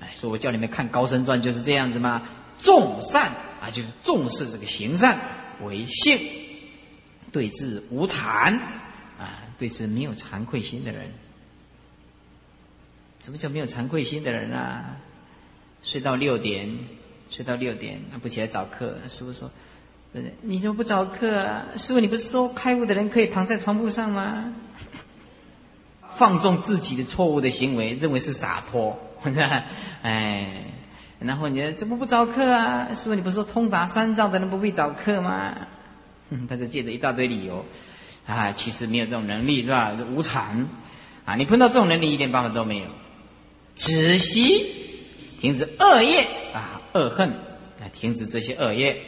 [0.00, 2.22] 哎，说我叫你们看《高僧传》就是这样子吗？
[2.58, 3.26] 重善
[3.60, 5.20] 啊，就是重视这个行善
[5.62, 6.18] 为性。
[7.32, 8.58] 对治无惭
[9.18, 11.12] 啊，对治没有惭愧心的人，
[13.20, 14.96] 什么叫没有惭愧心的人啊？
[15.82, 16.78] 睡到六点，
[17.30, 18.98] 睡到六点，不起来早课。
[19.08, 19.50] 师傅说：“？
[20.42, 21.66] 你怎么不早课啊？
[21.76, 24.52] 师傅，你不是说开悟的人可以躺在床铺上吗？
[26.10, 28.98] 放纵自己的错误的行为，认为是洒脱，
[30.02, 30.64] 哎，
[31.18, 32.88] 然后你怎么不早课啊？
[32.94, 35.68] 师傅，你不是说通达三藏的人不必早课吗？
[36.48, 37.64] 他就借着一大堆理由，
[38.26, 39.96] 啊，其实没有这种能力，是吧？
[40.14, 40.68] 无常，
[41.24, 42.86] 啊，你碰到这种能力一点办法都没有，
[43.74, 44.66] 止息，
[45.40, 46.22] 停止恶业
[46.54, 47.30] 啊，恶恨
[47.80, 49.02] 啊，停止这些恶业。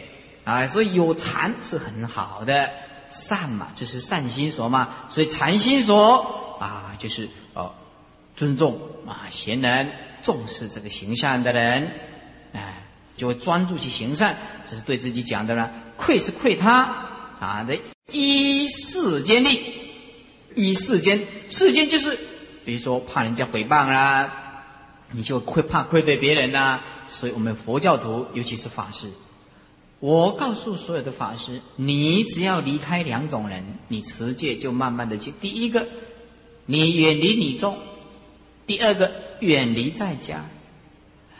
[0.44, 2.68] 啊，所以有禅是很好的
[3.08, 7.72] 善嘛，这是善心所嘛，所以禅心所啊，就是呃
[8.34, 11.92] 尊重啊贤人，重视这个行善的人，
[12.52, 12.82] 哎，
[13.16, 15.70] 就会专注去行善，这是对自己讲的了。
[15.96, 17.06] 愧是愧他
[17.42, 17.76] 啊的
[18.10, 19.60] 依世间力，
[20.54, 21.20] 依世间，
[21.50, 22.18] 世间就是
[22.64, 24.64] 比如说怕人家诽谤啦，
[25.10, 29.08] 你就会怕愧对别人呐，所以我们佛教徒尤其是法师。
[29.98, 35.32] 我告诉所有的法师，你只要离开两种人，你持戒就慢慢的去。
[35.40, 35.86] 第一个，
[36.66, 37.74] 你远离女众；
[38.66, 40.46] 第二个，远离在家。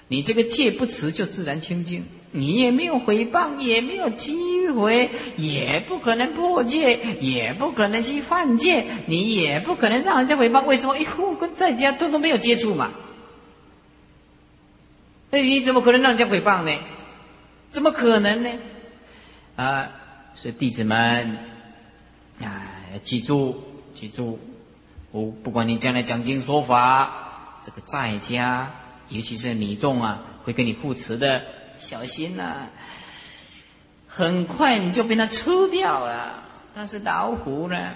[0.09, 2.05] 你这个戒不持，就自然清净。
[2.33, 10.65] 你也没有诽谤，也没有机会，也不可能破戒，也不可能去犯戒，你也不可能让人家诽谤。
[10.65, 10.99] 为什么？
[10.99, 12.91] 因为跟在家都都没有接触嘛。
[15.31, 16.77] 那你怎么可能让人家诽谤呢？
[17.71, 18.51] 怎么可能呢？
[19.57, 19.91] 啊，
[20.35, 21.39] 所以弟子们
[22.41, 22.67] 啊，
[23.03, 23.63] 记住，
[23.95, 24.39] 记住，
[25.11, 28.73] 我不管你将来讲经说法，这个在家，
[29.11, 31.43] 尤其是你众啊，会跟你护持的，
[31.79, 32.69] 小心呐！
[34.07, 36.43] 很快你就被他吃掉了。
[36.75, 37.95] 他是老虎呢，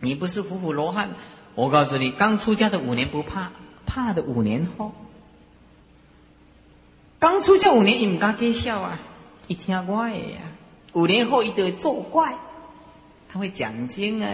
[0.00, 1.10] 你不是虎虎罗汉。
[1.54, 3.52] 我告诉你，刚出家的五年不怕，
[3.86, 4.92] 怕的五年后。
[7.18, 8.98] 刚出家五年，伊唔敢给笑啊！
[9.46, 10.40] 一听怪呀，
[10.92, 12.34] 五年后一定会作怪。
[13.28, 14.32] 他会讲经啊，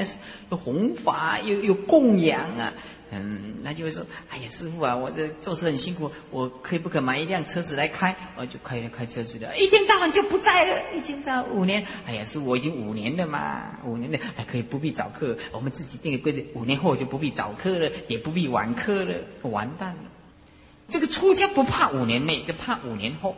[0.51, 2.73] 有弘法，有有供养啊。
[3.15, 8.17] 嗯，那就会说：“哎呀，师傅啊，我这做事很辛苦，我可以不可买一辆车子来开？
[8.37, 10.83] 我就开开车子的，一天到晚就不在了。
[10.97, 15.37] 已经在五年，哎呀，师傅，我已经五年了嘛，五年了，还，可以不必早课。
[15.53, 20.03] 我们自己定个规则，五年后就不必早课了，也不必晚课了，完蛋了。”
[20.89, 23.37] 这个出家不怕五年内，就怕五年后。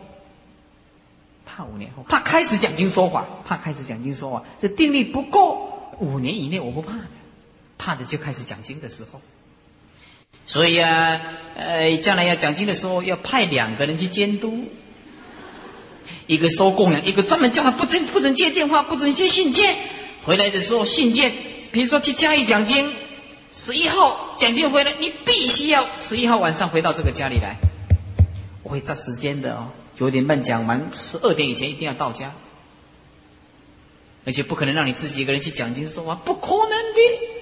[1.44, 5.92] 怕五年后，怕开始讲经说法，怕开始讲经说法，这定力不够。
[5.98, 7.04] 五年以内我不怕的，
[7.76, 9.20] 怕的就开始讲经的时候。
[10.46, 11.20] 所以啊，
[11.56, 14.64] 呃，将来要讲经的时候，要派两个人去监督，
[16.26, 19.76] 一个收供养，一个专门叫他不准不准接电话，不准接信件。
[20.24, 21.32] 回来的时候信件，
[21.72, 22.92] 比如说去嘉义讲经。
[23.56, 27.54] 十一号讲经回来，你必须要十一号晚上回到这个家里来。
[28.64, 32.32] 我会抓时间的哦，九点半讲完，十二点以前一定要到家。
[34.26, 37.33] 而且不可能让你自己一个人去讲经说话，不可能的。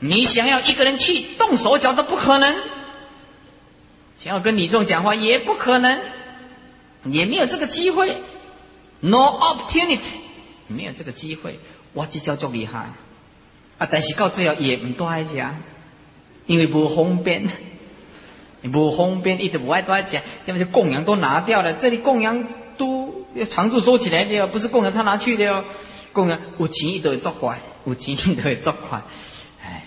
[0.00, 2.54] 你想要一个人去动手脚都不可能，
[4.18, 6.00] 想要跟李众讲话也不可能，
[7.04, 8.16] 也没有这个机会
[9.00, 10.00] ，no opportunity，
[10.66, 11.58] 没有这个机会。
[11.94, 12.90] 哇，这叫做厉害。
[13.78, 13.88] 啊！
[13.90, 15.56] 但是到最后也唔多爱讲，
[16.46, 17.48] 因为不方便，
[18.72, 20.20] 不方便，一直不爱多爱食。
[20.44, 22.44] 这边就供养都拿掉了，这里供养
[22.76, 25.64] 都要常住收起来的，不是供养他拿去的哦。
[26.12, 29.00] 供养有钱都会作怪，有钱都会作怪。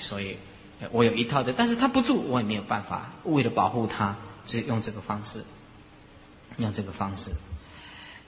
[0.01, 0.35] 所以
[0.91, 3.13] 我有一套的，但是他不住，我也没有办法。
[3.23, 5.45] 为了保护他，只用这个方式，
[6.57, 7.31] 用这个方式。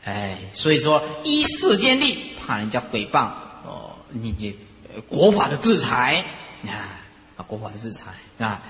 [0.06, 3.32] 哎，所以说依世间力，怕人家诽谤
[3.66, 4.58] 哦，你你。
[5.10, 6.24] 国法的制裁
[6.68, 7.02] 啊，
[7.36, 8.62] 啊，国法的制裁啊！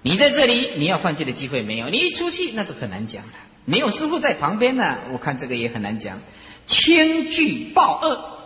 [0.00, 1.90] 你在这里，你要犯戒的机会没有？
[1.90, 3.32] 你一出去，那是很难讲的。
[3.66, 6.18] 没有师傅在旁边呢，我看这个也很难讲。
[6.64, 8.38] 轻惧报恶，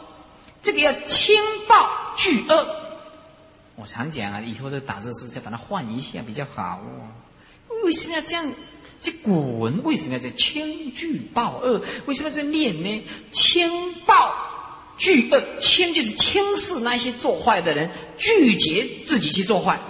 [0.61, 1.37] 这个要轻
[1.69, 2.80] 暴惧恶。
[3.81, 7.09] 我常讲啊，以后这打字是不是把它换一下比较好哦？
[7.85, 8.53] 为什么要这样？
[9.01, 11.83] 这古文为什么要在轻惧报恶？
[12.05, 13.05] 为什么在念呢？
[13.33, 14.49] 轻报。
[14.99, 19.81] 巨恶轻就是轻视那些做坏的人，拒绝自己去做坏。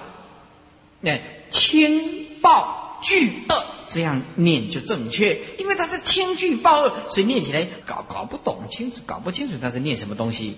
[1.00, 1.18] 那
[1.50, 10.54] 轻暴巨恶这样念就正确，因为他是轻惧暴恶，所以念起来搞搞不懂清楚，搞不清楚他是念什么东西。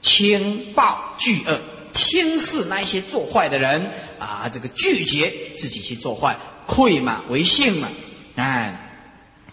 [0.00, 1.58] 轻暴巨恶，
[1.92, 6.36] 轻视那一些做坏的人啊，这个拒绝自己去做坏，
[6.66, 7.88] 愧嘛为性嘛，
[8.36, 9.08] 哎，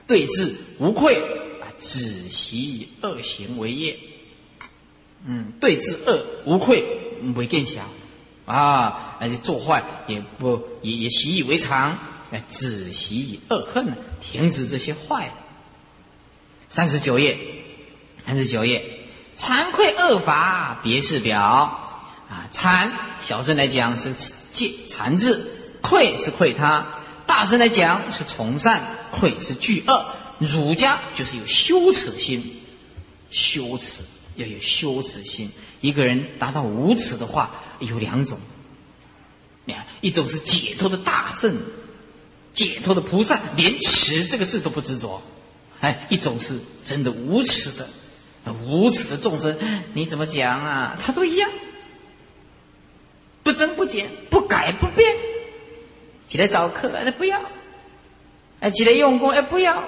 [0.08, 1.16] 对治无愧
[1.62, 3.98] 啊，止息恶行为业。
[5.26, 6.84] 嗯，对治恶无愧，
[7.34, 7.90] 不会变小，
[8.46, 11.98] 啊，而且做坏也不也也习以为常，
[12.32, 15.32] 哎，止习以恶恨，停止这些坏。
[16.70, 17.38] 三十九页，
[18.26, 18.84] 三十九页，
[19.36, 21.87] 惭愧恶法别是表
[22.30, 22.90] 啊，惭
[23.22, 24.14] 小声来讲是
[24.54, 25.50] 戒惭字，
[25.82, 26.86] 愧是愧他，
[27.26, 30.06] 大声来讲是从善，愧是惧恶。
[30.40, 32.44] 儒家就是有羞耻心，
[33.32, 34.04] 羞耻
[34.36, 35.50] 要有羞耻心。
[35.82, 38.38] 一个人达到无耻的话，有两种，
[39.66, 41.56] 你看，一种是解脱的大圣，
[42.54, 45.22] 解脱的菩萨，连耻这个字都不执着；
[45.80, 47.88] 哎，一种是真的无耻的，
[48.66, 49.58] 无耻的众生，
[49.94, 51.00] 你怎么讲啊？
[51.02, 51.50] 他都一样，
[53.58, 55.14] 增不减，不改不变。
[56.30, 57.40] 起来找课，哎，不要；
[58.60, 59.84] 哎，起来用功，哎，不要。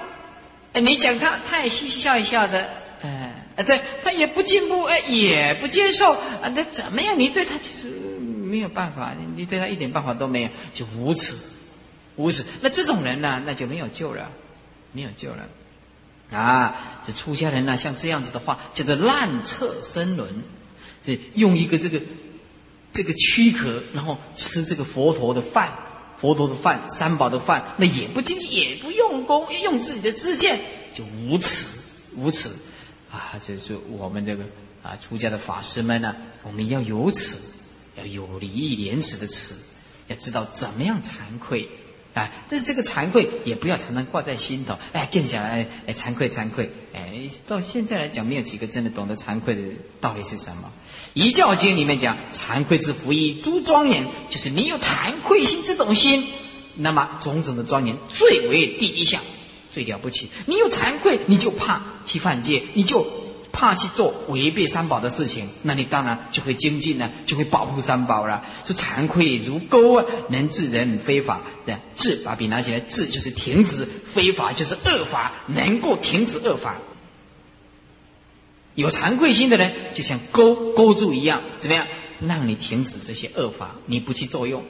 [0.72, 2.68] 哎，你讲他，他也嘻嘻笑一笑的，
[3.02, 7.18] 哎，哎，对他也不进步，哎，也不接受，啊，那怎么样？
[7.18, 11.34] 你对他就是没有办法，你对他一点办法都没有，就无耻，
[12.16, 12.44] 无耻。
[12.62, 14.30] 那这种人呢，那就没有救了，
[14.92, 15.48] 没有救了，
[16.30, 20.28] 啊，这出家人呢，像这样子的话，叫做烂彻生轮，
[21.04, 22.00] 所以用一个这个
[22.92, 25.72] 这个躯壳，然后吃这个佛陀的饭。
[26.18, 30.60] 佛陀的饭，三宝的饭，那也不精进，也不用功，用自己的自见，
[30.92, 31.64] 就无耻，
[32.14, 32.50] 无耻，
[33.10, 33.32] 啊！
[33.42, 34.44] 这是我们这个
[34.82, 37.36] 啊，出家的法师们呢，我们要有耻，
[37.96, 39.54] 要有礼义廉耻的耻，
[40.08, 41.70] 要知道怎么样惭愧。
[42.12, 42.28] 啊！
[42.50, 44.76] 但是这个惭愧也不要常常挂在心头。
[44.92, 46.68] 哎，更想哎哎，惭愧惭愧。
[46.92, 49.62] 哎，到现在来讲，没有几个真的懂得惭愧的
[50.00, 50.70] 道理是什么。
[51.14, 56.24] 一教经里面讲，惭愧之福以诸庄严，就是你有惭愧心这种心，
[56.76, 59.20] 那么种种的庄严最为第一项，
[59.72, 60.28] 最了不起。
[60.46, 63.06] 你有惭愧，你就怕去犯戒，你就。
[63.52, 68.44] 怕去做违背三宝的事情，那你当然就会精进呢，就会保护三宝了。
[68.64, 71.40] 说惭愧如钩啊，能治人非法。
[71.66, 76.76] 对，治把笔拿起来，治就是停止非法，就是恶法，能够停止恶法。
[78.80, 81.86] 有惭愧心的人，就像钩钩住一样，怎么样
[82.20, 83.76] 让你停止这些恶法？
[83.86, 84.64] 你不去作用。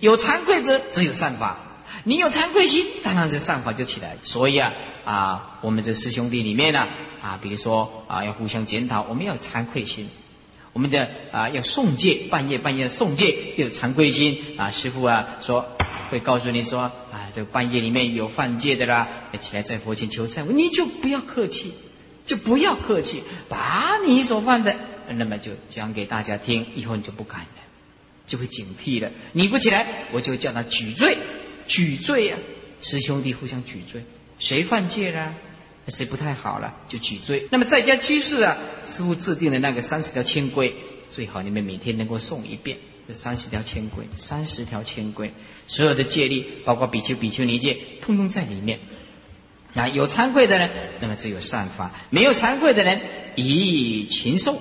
[0.00, 1.58] 有惭愧者，只有善法。
[2.06, 4.16] 你有惭愧心，当然这善法就起来。
[4.22, 4.72] 所以啊
[5.04, 6.86] 啊，我们这师兄弟里面呢。
[7.22, 10.04] 啊，比如说啊，要互相检讨，我们要惭愧心；
[10.74, 14.70] 我们的啊，要诵戒，半夜半夜诵戒，要有惭愧心啊。
[14.70, 15.64] 师傅啊，说
[16.10, 16.92] 会告诉你说啊，
[17.34, 21.72] 这个半夜里面有犯戒的啦，要起来在佛前求忏悔，你就不要客气，
[22.24, 24.74] 就不要客气，把你所犯的，
[25.08, 27.62] 那么就讲给大家听，以后你就不敢了，
[28.26, 29.10] 就会警惕了。
[29.32, 31.18] 你不起来，我就叫他举罪，
[31.66, 32.38] 举罪呀，
[32.80, 34.02] 师兄弟互相举罪，
[34.38, 35.34] 谁犯戒了？
[35.88, 37.46] 谁不太好了，就举罪。
[37.50, 38.56] 那么在家居士啊，
[38.86, 40.74] 师傅制定的那个三十条千规，
[41.10, 42.78] 最好你们每天能够诵一遍。
[43.06, 45.30] 这三十条千规，三十条千规，
[45.66, 48.80] 所有的戒律，包括比丘、比丘尼戒，通通在里面。
[49.74, 50.70] 啊，有惭愧的人，
[51.00, 53.00] 那么只有善法；没有惭愧的人，
[53.34, 54.56] 以禽兽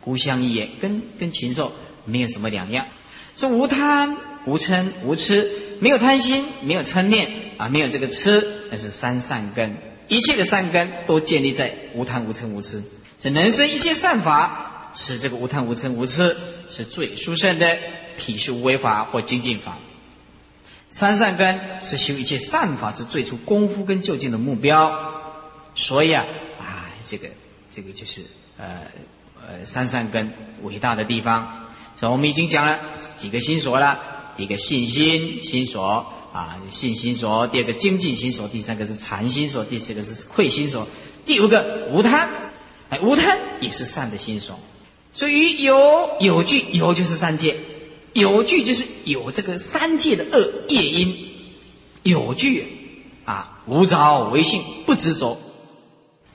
[0.00, 1.72] 互相一眼，跟跟禽兽
[2.04, 2.86] 没有什么两样。
[3.34, 5.50] 说无贪、无嗔、无痴，
[5.80, 9.76] 没有贪心，没有嗔念啊，没有这个痴，那是三善根。
[10.06, 12.82] 一切的善根都建立在无贪无嗔无痴，
[13.18, 16.36] 这人生一切善法，是这个无贪无嗔无痴
[16.68, 17.76] 是最殊胜的
[18.16, 19.78] 体是无为法或精进法。
[20.88, 25.12] 三善根是修一切善法之最初功夫跟就近的目标。
[25.74, 26.24] 所以啊，
[26.58, 27.28] 啊，这个
[27.70, 28.22] 这个就是
[28.56, 28.82] 呃
[29.40, 30.32] 呃三善根
[30.62, 31.66] 伟大的地方。
[31.98, 32.78] 所以我们已经讲了
[33.16, 33.98] 几个心所了，
[34.36, 36.06] 一个信心心所。
[36.34, 40.84] 啊，信心所；第二个精进心所；第三个是禅心所；第四个是愧心所；
[41.24, 42.28] 第五个无贪，
[42.90, 44.58] 哎，无贪也是善的心所。
[45.12, 47.56] 所以有有句有就是三界，
[48.14, 51.28] 有句就是有这个三界的恶业因。
[52.02, 52.66] 有句
[53.24, 55.38] 啊，无着为性，不执着，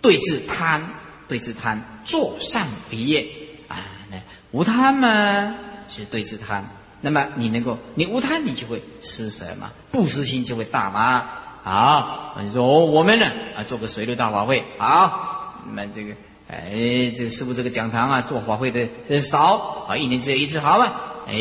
[0.02, 0.82] 对治贪，
[1.28, 3.28] 对治贪，做善为业
[3.68, 3.86] 啊。
[4.10, 4.18] 那
[4.52, 5.56] 无贪嘛，
[5.88, 6.68] 是对治贪。
[7.02, 11.30] 那么你能够，你无贪，你就会施舍嘛，不施心就会大嘛。
[11.64, 16.16] 好，你说我们呢啊，做个水陆大法会，好，那么这个，
[16.52, 21.36] 哎，这个师傅这个讲堂啊，做法会的少啊，一年只有一次，好吧，哎，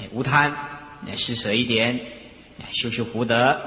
[0.00, 0.54] 哎，无贪，
[1.14, 2.00] 施舍一点，
[2.72, 3.60] 修修福德，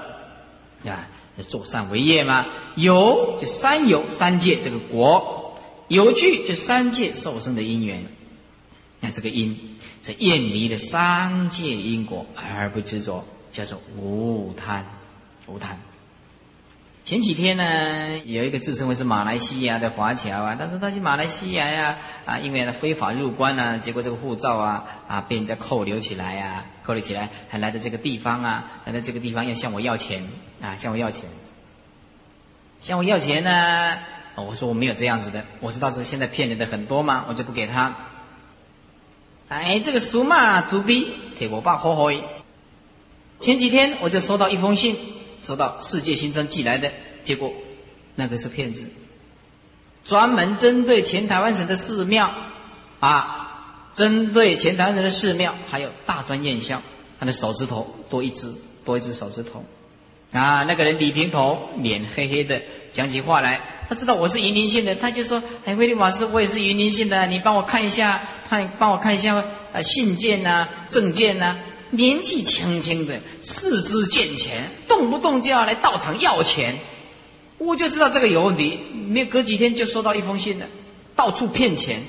[0.83, 1.07] 啊，
[1.47, 2.47] 做善为业嘛。
[2.75, 8.03] 有就三有三界这个果，有具就三界受生的因缘。
[9.01, 14.83] 那这个因，这厌离的三界因果而不执着，叫做无贪，
[15.45, 15.79] 无贪。
[17.05, 30.27] 前几天呢，有一个自称为是马来西亚的华侨啊，但是他去马来西亚呀，啊，因为呢非法入关呢，结果这个护照啊啊被人家扣留起来呀，扣留起来，还来到这个地方啊，来到这个地方要向我要钱
[30.59, 31.25] 啊，向我要钱，
[32.81, 33.99] 向我要钱呢，
[34.37, 37.95] 我说我没有这样子的，我知道这现在骗人的很多嘛，我就不给他。
[39.47, 42.05] 哎，这个书嘛，主笔给我爸好好。
[43.39, 44.97] 前几天我就收到一封信，
[45.45, 46.91] 收到世界新生寄来的，
[47.23, 47.53] 结果
[48.15, 48.83] 那个是骗子，
[50.03, 52.31] 专门针对全台湾省的寺庙
[52.99, 56.81] 啊，针对全台湾省的寺庙，还有大专院校，
[57.19, 58.51] 他的手指头多一只，
[58.83, 59.63] 多一只手指头。
[60.31, 62.59] 啊，那个人李平头，脸黑黑的，
[62.91, 69.35] 讲起话来，他知道我是云林县的，他就说：“哎，威利马斯，我也是云林县的，你帮我看一下，看帮我看一下
[69.71, 71.55] 啊，信件呐，证件呐。”
[71.95, 76.79] 年纪轻轻的，四肢健全，动不动就要来道场要钱，
[77.57, 78.79] 我就知道这个有问题。
[79.07, 80.65] 没隔几天就收到一封信了，
[81.15, 82.01] 到处骗钱，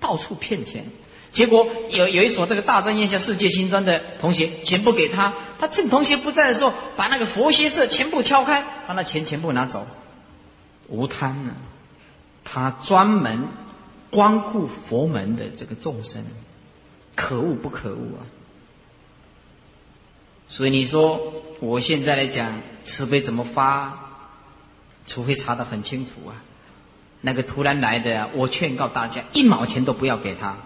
[0.00, 0.84] 到处骗钱。
[1.30, 9.86] 结果有有一所这个大专院校世界新专的同学，钱不给他，他趁同学不在的时候，把那个佛学社全部敲开，把那钱全部拿走。
[10.88, 11.54] 无贪呢，
[12.44, 13.46] 他专门
[14.10, 16.24] 光顾佛门的这个众生，
[17.14, 18.24] 可恶不可恶啊！
[20.48, 24.06] 所以你说我现在来讲慈悲怎么发？
[25.06, 26.36] 除非查得很清楚啊。
[27.20, 30.56] 那个突然来的，我劝告大家一毛钱都不要给他。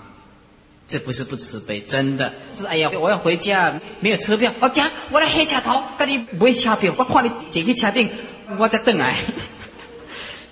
[0.88, 2.90] 这不是不慈悲，真的是哎呀！
[3.00, 8.10] 我要回家，没有车票，我讲我来黑车头，跟你买车票，我看你坐去车顶，
[8.58, 9.16] 我再等来。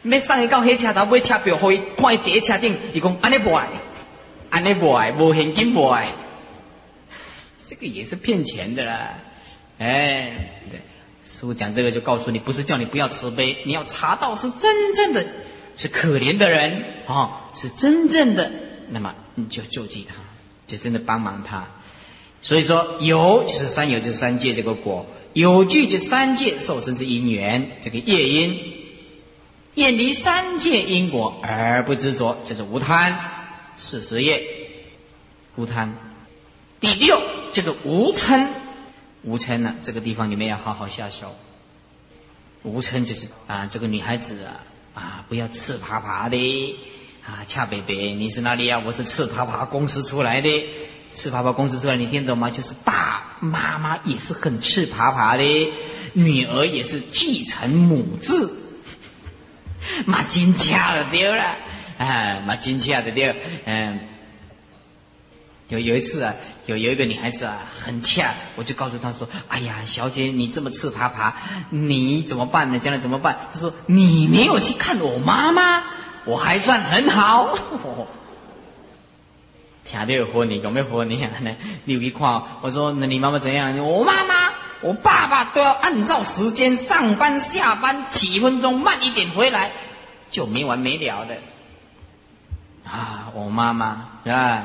[0.02, 3.68] 没上一到黑车头买车票，可以看伊坐去车顶，伊讲安尼不爱，
[4.50, 6.14] 安尼不爱，无现金不爱。
[7.70, 9.14] 这个也是骗钱的啦，
[9.78, 10.80] 哎，对，
[11.24, 15.24] 师傅讲这个就告诉你，不是叫你不要慈悲，你要查到是真正的，
[15.76, 18.50] 是可怜的人啊，是真正的，
[18.88, 20.16] 那么你就救济他，
[20.66, 21.68] 就真的帮忙他。
[22.40, 28.74] 所以说有就是三有就是三界这个果，有具就三界受生之因缘，这个业因，
[29.76, 33.14] 远离三界因果而不执着，就是无贪，
[33.76, 34.42] 是十业，
[35.54, 36.09] 无贪。
[36.80, 37.22] 第六
[37.52, 38.46] 叫做无嗔，
[39.22, 41.36] 无嗔呢，这个地方你们要好好下手。
[42.62, 44.60] 无嗔就是啊，这个女孩子啊
[44.94, 46.38] 啊，不要赤爬爬的
[47.26, 48.82] 啊，恰北北，你是哪里啊？
[48.84, 50.68] 我是赤爬爬公司出来的，
[51.14, 52.50] 赤爬爬公司出来，你听懂吗？
[52.50, 55.72] 就是大妈妈也是很赤爬爬的，
[56.14, 58.58] 女儿也是继承母字，
[60.06, 61.44] 马金恰的丢了
[61.98, 63.34] 啊，马金恰的丢，
[63.66, 64.00] 嗯。
[65.70, 66.34] 有有一次啊，
[66.66, 71.32] 有有一个女孩子啊，很欠，我就告诉她说：“哎呀，小姐，你这么赤爬爬，
[71.70, 72.80] 你怎么办呢？
[72.80, 75.84] 将来怎么办？”她说：“你没有去看我妈妈，
[76.24, 77.56] 我还算很好。
[79.86, 81.30] ”听到有活你，有没有活你啊？
[81.84, 89.70] 你有一看，我说：“那你妈妈怎样？”我妈妈、我爸爸都要按照时间上班下班，几分钟慢一点回来，
[90.32, 91.36] 就没完没了的。
[92.84, 94.64] 啊，我妈妈是吧？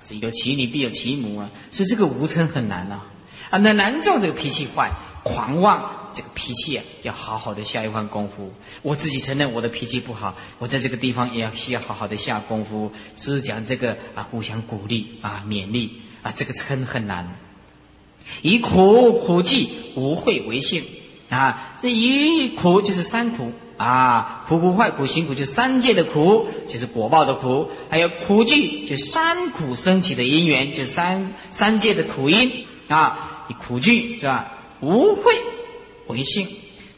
[0.00, 3.02] 是有其女必有其母啊，所以这个无嗔很难呐。
[3.50, 4.90] 啊，那难做这个脾气坏、
[5.24, 8.52] 狂妄，这个脾气啊，要好好的下一番功夫。
[8.82, 12.92] 我自己承认我的脾气不好，我在这个地方也要需要好好的下功夫。
[13.16, 17.36] 是讲这个啊，互相鼓励啊，勉励啊，这个嗔很难。
[18.42, 20.84] 以苦苦计无慧为性
[21.28, 23.52] 啊，这以苦就是三苦。
[23.82, 33.46] 啊，苦苦坏苦辛苦，就三界的苦，就是果报的苦；还有苦聚，就三苦升起的因缘，就三三界的苦因啊。
[33.48, 34.52] 你苦聚是吧？
[34.80, 35.32] 无慧
[36.08, 36.46] 为性，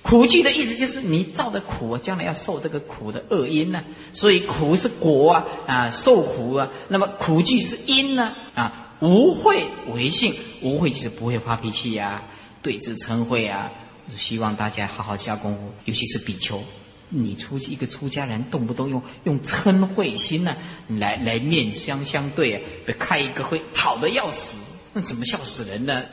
[0.02, 3.84] 苦聚的意思就是你造的苦，将来要受这个苦的恶因呢。
[4.12, 6.68] 所以苦是果啊啊，受苦啊。
[6.88, 8.88] 那么苦聚是因呢啊。
[8.98, 12.22] 无慧为性，无慧就是不会发脾气呀，
[12.60, 13.70] 对峙嗔恚啊。
[14.16, 16.62] 希望大家好好下功夫，尤其是比丘，
[17.08, 20.56] 你出一个出家人，动不动用用嗔恚心呢，
[20.88, 22.60] 来来面相相对啊，
[22.98, 24.54] 开一个会，吵得要死，
[24.92, 26.04] 那怎么笑死人呢？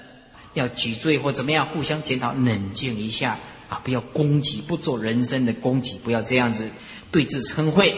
[0.54, 3.38] 要举罪或怎么样，互相检讨，冷静一下
[3.70, 6.68] 啊，不要攻击，不做人生的攻击，不要这样子
[7.12, 7.94] 对峙嗔恚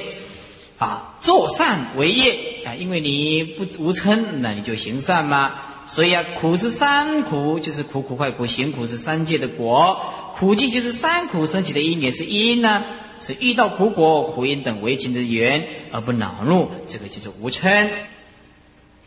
[0.77, 5.53] 啊，做善为业啊，因为你不无嗔，那你就行善嘛。
[5.93, 9.99] 所以啊，苦是三苦，就是苦苦坏苦；行苦是三界的果，
[10.37, 12.81] 苦即就是三苦升起的因也是因呢。
[13.19, 17.89] 所以遇到苦果、苦因等为情的缘而不恼怒，这个就是无嗔。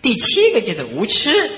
[0.03, 1.51] 第七个就是无痴，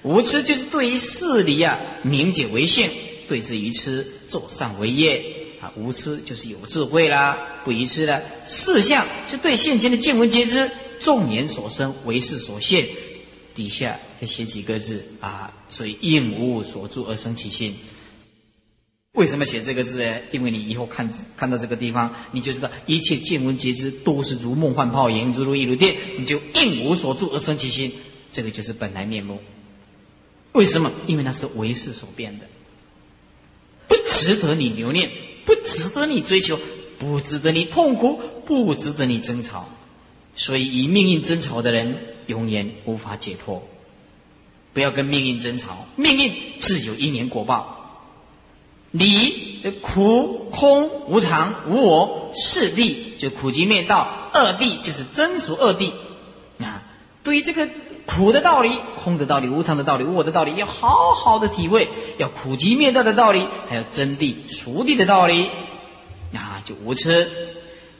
[0.00, 2.88] 无痴就是对于事理啊明解为性，
[3.28, 5.22] 对之愚痴，作善为业
[5.60, 5.70] 啊。
[5.76, 10.70] 无痴就是有智慧啦，不愚痴的事相是对现前的见闻皆知，
[11.00, 12.88] 众言所生为事所现。
[13.54, 17.74] 底下再写几个字啊，所以应无所住而生其心。
[19.12, 20.20] 为什么写这个字呢？
[20.30, 27.92] 因为你以后看看到这个地方，你就知道一切见闻皆知都是如梦幻泡影，如如一如电，你就应无所住而生其心，
[28.30, 29.40] 这个就是本来面目。
[30.52, 30.92] 为什么？
[31.08, 32.46] 因为那是为事所变的，
[33.88, 35.10] 不值得你留念，
[35.44, 36.58] 不值得你追求，
[36.98, 39.68] 不值得你痛苦，不值得你争吵。
[40.36, 41.98] 所以以命运争吵的人，
[42.30, 43.62] 永远无法解脱。
[44.72, 47.76] 不要跟命运争吵，命运自有因缘果报。
[48.92, 55.92] 离苦空无常无我四谛就苦集灭道二谛就是真俗二谛
[56.58, 56.82] 啊。
[57.22, 57.68] 对于这个
[58.06, 61.86] 苦的道理、空的道理、无常的道理、无我的道理，要好好的体会；
[62.18, 65.50] 要苦集灭道的道理，还有真谛、熟谛的道理
[66.34, 67.28] 啊，就无痴。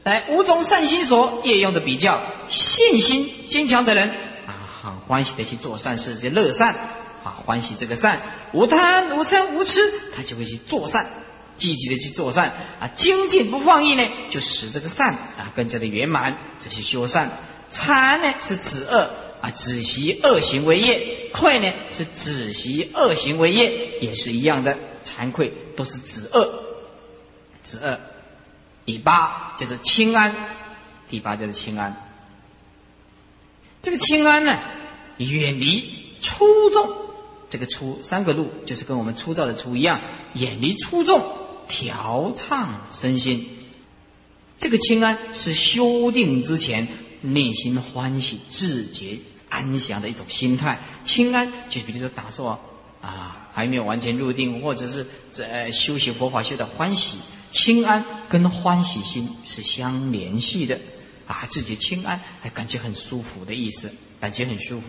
[0.03, 4.09] 来五种善心所业用的比较，信心坚强的人
[4.47, 6.75] 啊，很欢喜的去做善事，这乐善。
[7.23, 8.19] 啊，欢喜这个善，
[8.53, 11.05] 无贪无嗔无痴，他就会去做善，
[11.59, 16.35] 积极的去做善啊，精进不放逸呢，就使这个善啊更加的圆满。
[16.59, 17.31] 这是修善，
[17.71, 19.11] 惭呢是止恶
[19.43, 26.49] 啊，止习恶行为业；愧呢是止习恶行为业，也是一样的，惭愧都是止恶，
[27.63, 28.01] 止恶。
[28.85, 30.35] 第八就是清安，
[31.09, 31.97] 第八就是清安。
[33.83, 34.59] 这个清安呢，
[35.19, 36.91] 远离粗重。
[37.49, 40.01] 这个粗三个路，就是跟我们粗糙的粗一样，
[40.35, 43.49] 远离粗重，调畅身心。
[44.59, 46.87] 这个清安是修定之前
[47.23, 49.19] 内心欢喜、自觉、
[49.49, 50.79] 安详的一种心态。
[51.05, 52.61] 清安就是比如说打坐
[53.01, 57.19] 啊，还没有完全入定，或者是在修习佛法修的欢喜。
[57.51, 60.81] 清安跟欢喜心是相联系的
[61.27, 64.87] 啊，自己清安还感觉很舒服的意思，感觉很舒服，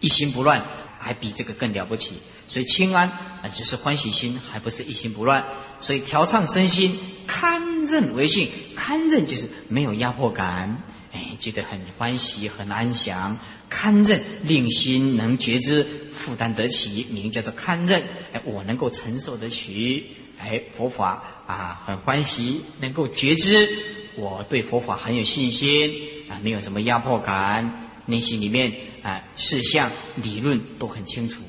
[0.00, 0.64] 一心不乱。
[0.96, 2.14] 还比这个更了不起，
[2.46, 5.44] 所以清安啊，只是欢喜心，还不是一心不乱。
[5.78, 10.82] 所以调畅身心，堪任为性，堪任就是没有压迫感，
[11.12, 13.38] 哎，觉得很欢喜，很安详。
[13.68, 15.84] 堪任令心能觉知，
[16.14, 18.02] 负担得起，名叫做堪任。
[18.32, 20.06] 哎，我能够承受得起，
[20.38, 23.68] 哎，佛法啊，很欢喜，能够觉知，
[24.16, 25.90] 我对佛法很有信心
[26.28, 27.90] 啊，没有什么压迫感。
[28.06, 28.70] 内心里面
[29.02, 29.90] 啊，事项
[30.22, 31.40] 理论都很清楚。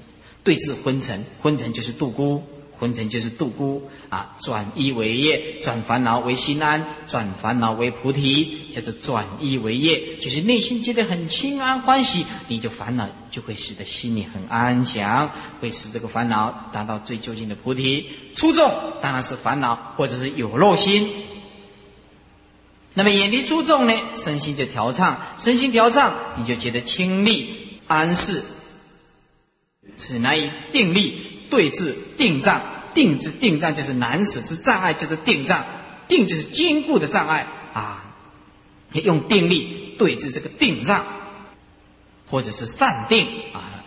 [0.41, 2.41] 对治昏沉，昏沉就是度孤，
[2.85, 4.35] 昏沉就是度孤啊。
[4.39, 18.07] 转一为业，转烦恼为心安，转烦恼为菩提，叫做转一为业，就是内心觉得很清安欢喜，你就烦恼就会使得心里很安详，会使这个烦恼达到最究竟的菩提。
[18.35, 18.71] 出众
[19.01, 21.09] 当然是烦恼或者是有漏心。
[22.93, 28.43] 那么眼离出众呢，身心就调畅，身心调畅，你就觉得清利安适。
[29.97, 32.61] 此乃以定力对治定障，
[32.95, 35.63] 定之定障就是难使之障碍，叫做定障。
[36.07, 38.15] 定就是坚固的障碍啊，
[38.93, 41.03] 用定力对治这个定障，
[42.29, 43.83] 或者是善定啊，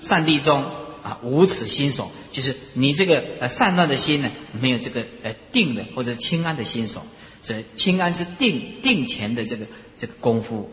[0.00, 0.64] 善地中
[1.02, 7.04] 啊无此心所，就是你这个呃善乱的心呢，没有这个呃定的或者清安的心所。
[7.50, 9.66] 以清安是定定前的这个
[9.96, 10.70] 这个功夫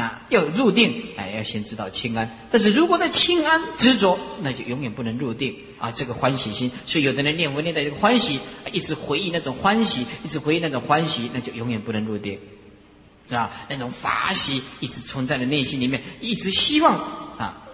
[0.00, 2.30] 啊，要入定哎，要先知道清安。
[2.50, 5.90] 但是如果在清安执着，那就永远不能入定啊。
[5.90, 8.38] 这个欢喜心，所以有的人念佛念的这个欢喜，
[8.72, 12.38] 一直回忆那种欢喜，一直回忆那种欢喜，那就永远不能入定，
[13.28, 13.50] 是吧？
[13.68, 16.94] 那种法喜一直存在的内心里面，一直希望
[17.38, 17.66] 啊，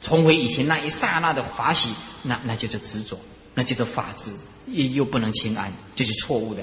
[0.00, 1.90] 重回以前那一刹那的法喜，
[2.22, 3.18] 那那就叫执着，
[3.54, 4.32] 那叫做法执，
[4.66, 6.62] 又又不能清安，就是错误的。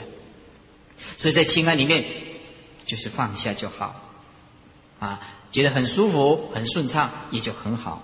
[1.17, 2.05] 所以在清安里面，
[2.85, 4.02] 就是放下就好，
[5.03, 5.19] 啊，
[5.51, 8.01] 觉得很舒服、很顺畅，也就很好。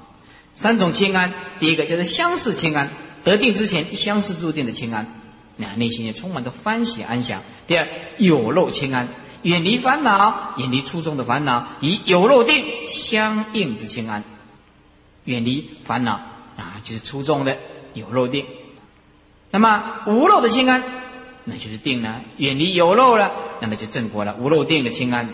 [0.53, 2.89] 三种清安，第一个就是相似清安，
[3.23, 5.07] 得定之前相似入定的清安，
[5.55, 7.41] 那内心也充满着欢喜安详。
[7.67, 7.87] 第二
[8.17, 9.07] 有漏清安，
[9.43, 14.25] 远离烦恼，远离初中的烦恼，以有漏定相应之清安，
[15.23, 16.19] 远离烦恼
[16.57, 17.57] 啊，就是初中的
[17.93, 18.45] 有漏定。
[19.51, 20.83] 那么无漏的清安。
[21.45, 24.35] 那就是定了，远离有漏了，那么就正果了。
[24.37, 25.29] 无漏定的清安，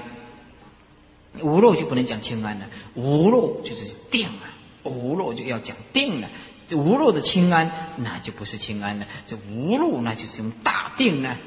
[1.41, 4.41] 无漏就不能讲清安了，无漏就是定了，
[4.83, 6.29] 无漏就要讲定了。
[6.67, 11.37] 这无漏的清安，那就不是清安了，这无漏那就是用大定了，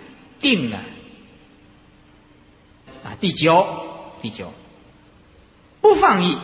[0.41, 0.79] 定了。
[3.05, 3.67] 啊，第九，
[4.23, 4.53] 第九，
[5.81, 6.39] 不放逸，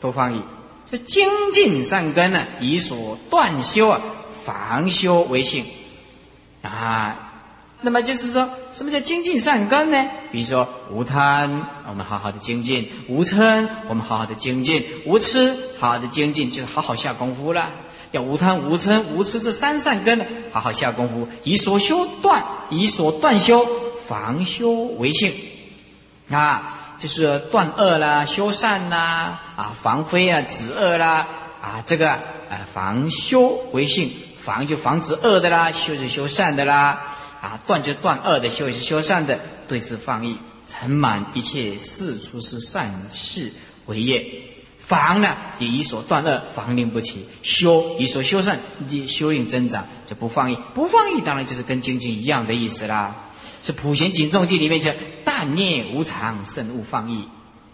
[0.00, 0.42] 不放逸，
[0.86, 4.00] 这精进善根呢，以所断修啊，
[4.44, 5.64] 防修为性
[6.62, 7.26] 啊。
[7.82, 10.06] 那么就是说，什么叫精进善根呢？
[10.30, 17.70] 比如说无贪，我们好好的精进；无嗔，我们好好的精进；无痴，好好的精进，就是好好下功夫了。
[18.12, 23.66] 要无贪、无嗔、无痴这三善根，好好下功夫，以所修断，以所断修，
[24.08, 25.32] 防修为性。
[26.28, 31.26] 啊，就是断恶啦，修善啦，啊，防非啊，止恶啦，
[31.62, 40.36] 啊，这个啊，防修为性，防就防止恶的啦，修就修善的啦，啊，断就断恶的，修是修善的，对之放逸，
[40.66, 43.50] 尘满一切事出是善事
[43.86, 44.42] 为业。
[44.78, 50.58] 防呢，也以所断恶，防令不起；修以所修善，以修令增长，就不放逸。
[50.74, 53.14] 不放逸，当然就是跟精进一样的意思啦。
[53.62, 57.28] 是普贤警重记里面讲：但念无常，慎勿放逸；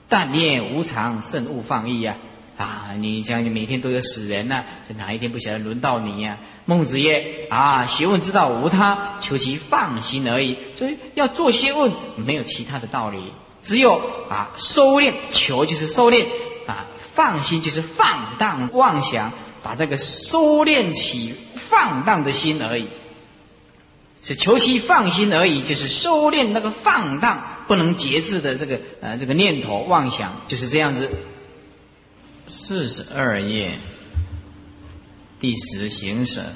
[0.09, 2.17] 但念无常，慎勿放逸呀！
[2.57, 6.39] 啊你像你每天都有死人呐，这哪一天不晓得轮到你呀？
[6.65, 10.57] 孟子曰：啊，学问之道无他，求其放心而已。
[10.75, 13.19] 所以要做学问，没有其他的道理，
[13.63, 15.13] 只有啊，收敛。
[15.31, 16.27] 求就是收敛
[16.67, 19.33] 啊，放心就是放荡妄想，
[19.63, 22.89] 把这个收敛起放荡的心而已。
[24.23, 31.11] 是求其放心而已，就是收敛那个放荡不能节制的这个呃这个念头妄想，就是这样子。
[32.47, 33.79] 四十二页
[35.41, 36.53] 第十行舍，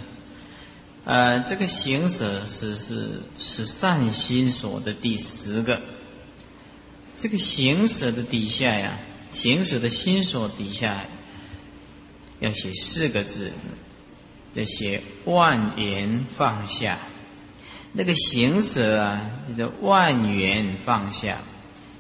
[1.04, 5.80] 呃，这个行舍是是是善心所的第十个。
[7.16, 8.98] 这个行舍的底下呀，
[9.32, 11.04] 行舍的心所底下
[12.38, 13.50] 要写四个字，
[14.54, 16.98] 要写万缘放下。
[17.92, 21.42] 那个行舍啊，你的万缘放下，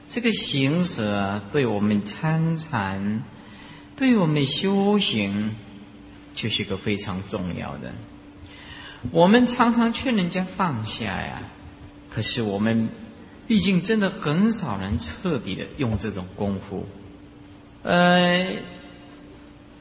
[0.08, 3.24] 这个行舍啊，对我们参禅，
[4.00, 5.54] 对我们修行，
[6.34, 7.92] 就是个非常重要的。
[9.10, 11.42] 我们常常劝人家放下呀，
[12.08, 12.88] 可是我们
[13.46, 16.88] 毕竟真的很少人彻底的用这种功夫。
[17.82, 18.46] 呃，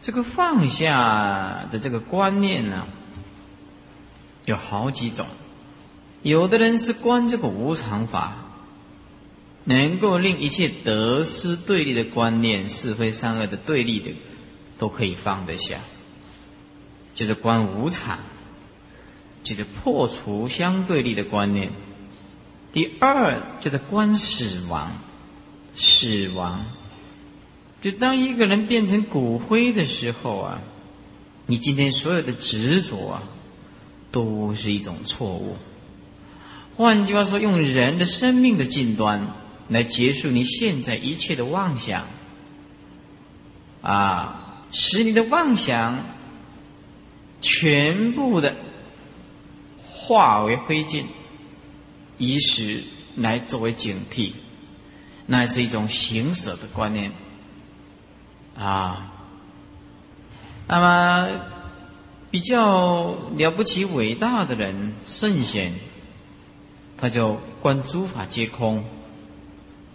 [0.01, 2.87] 这个放下的这个观念呢，
[4.43, 5.25] 有好几种。
[6.23, 8.48] 有的人是观这个无常法，
[9.63, 14.11] 能够令一切得失对立的观念、是非善恶的对立的，
[14.77, 15.79] 都可以放得下，
[17.13, 18.17] 就是观无常，
[19.43, 21.71] 就是破除相对立的观念。
[22.71, 24.91] 第二就是观死亡，
[25.75, 26.65] 死亡，
[27.81, 30.61] 就当一个人变成骨灰的时候啊，
[31.47, 33.23] 你今天所有的执着啊，
[34.11, 35.57] 都是一种错误。
[36.77, 39.33] 换句话说，用人的生命的近端
[39.69, 42.07] 来结束你现在一切的妄想，
[43.81, 46.03] 啊，使你的妄想
[47.39, 48.55] 全部的
[49.87, 51.05] 化为灰烬，
[52.17, 52.83] 以使
[53.15, 54.33] 来作为警惕，
[55.25, 57.11] 那是一种行舍的观念，
[58.57, 59.13] 啊，
[60.67, 61.39] 那么
[62.31, 65.73] 比较了不起伟大的人圣贤。
[67.01, 68.83] 他就观诸法皆空，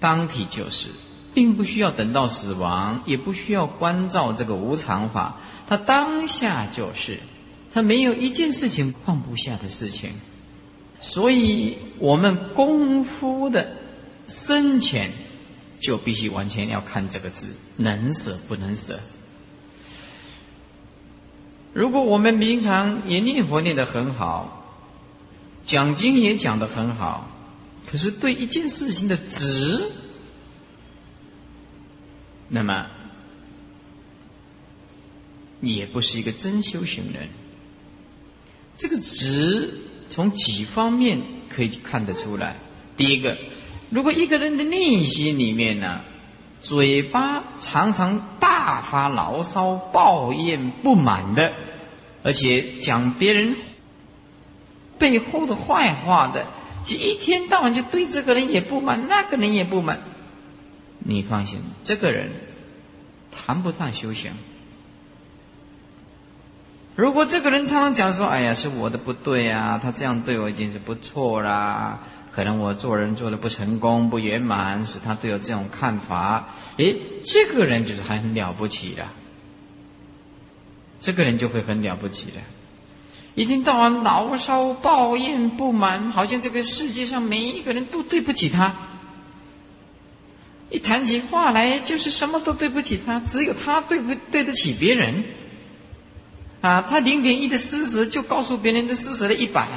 [0.04, 0.90] 当体就是，
[1.32, 7.20] 并不需要等到死亡，也不需要关照这个无常法，他当下就是，
[7.72, 10.10] 他没有一件事情放不下的事情，
[11.00, 13.78] 所以我们功夫的
[14.28, 15.10] 深浅，
[15.80, 17.48] 就必须完全要看这个字，
[17.78, 19.00] 能舍不能舍。
[21.72, 24.60] 如果我们平常也念佛念得很好。
[25.66, 27.26] 讲经也讲得很好，
[27.90, 29.80] 可是对一件事情的值，
[32.48, 32.86] 那么
[35.60, 37.28] 也不是一个真修行人。
[38.76, 39.80] 这个值
[40.10, 42.56] 从几方面可以看得出来。
[42.96, 43.38] 第一个，
[43.90, 46.00] 如果一个人的内心里面呢，
[46.60, 51.52] 嘴巴常常大发牢骚、抱怨、不满的，
[52.22, 53.56] 而且讲别人。
[54.96, 56.46] 背后的坏话的，
[56.84, 60.00] 就一天到晚就对这个人也不满，那个人也不满。
[60.98, 62.30] 你放心，这个人
[63.32, 64.32] 谈不上修行。
[66.96, 72.00] 如果这个人常常讲说：“哎呀，是我的不对啊，他这样对我已经是不错啦。
[72.32, 79.06] 可能我做人做的不成功、不圆满，使他都有这种看法。”诶，这个人就是很了不起的，
[81.00, 82.38] 这个人就会很了不起的。
[83.34, 88.74] 一天到晚牢骚、抱怨、不满，好像这个世界上每一个人都对不起他。
[90.70, 95.24] 一谈起话来，就是什么都对不起他，只有他对不对得起别人。
[96.60, 99.68] 啊，他零点一的施舍，就告诉别人的施舍了一百，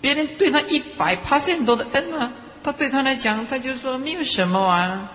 [0.00, 2.32] 别人对他一百 percent 多的恩啊，
[2.62, 5.10] 他对他来讲，他就说没有什么啊。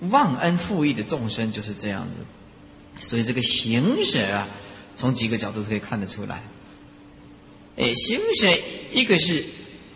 [0.00, 3.04] 忘恩负义的众生就是这样子。
[3.04, 4.46] 所以这个行舍啊，
[4.96, 6.42] 从几个角度可以看得出来。
[7.76, 8.48] 哎，行舍
[8.92, 9.44] 一个是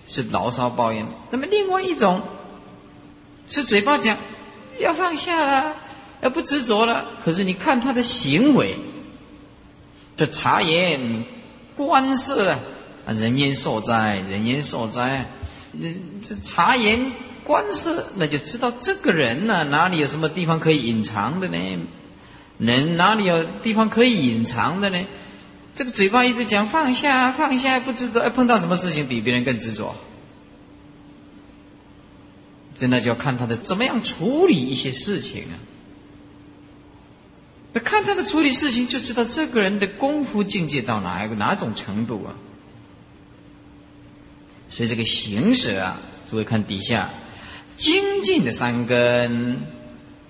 [0.06, 2.20] 是牢骚抱怨，那么另外一种
[3.48, 4.18] 是嘴巴讲
[4.78, 5.74] 要放下了，
[6.20, 7.06] 要不执着了。
[7.24, 8.76] 可是你看他的行为，
[10.16, 11.24] 的察言
[11.74, 12.50] 观色
[13.06, 15.26] 啊，人言受灾，人言受灾。
[15.80, 17.12] 这这察言
[17.44, 21.58] 观色，那就知道这个人呢，哪里有什么地方可以隐藏的呢？
[22.60, 25.04] 人哪里有地方可以隐藏的呢？
[25.74, 29.94] 这个嘴巴一直讲放下放下不执着，哎，碰到什么事情比别人更执着？
[32.76, 35.54] 真的就要看他的怎么样处理一些事情啊。
[37.72, 42.34] 那看他的处理事情，就知道这个人的功夫境界到哪一个哪种程度啊。
[44.70, 45.98] 所以这个行舍啊，
[46.30, 47.10] 诸位看底下
[47.76, 49.62] 精进的三根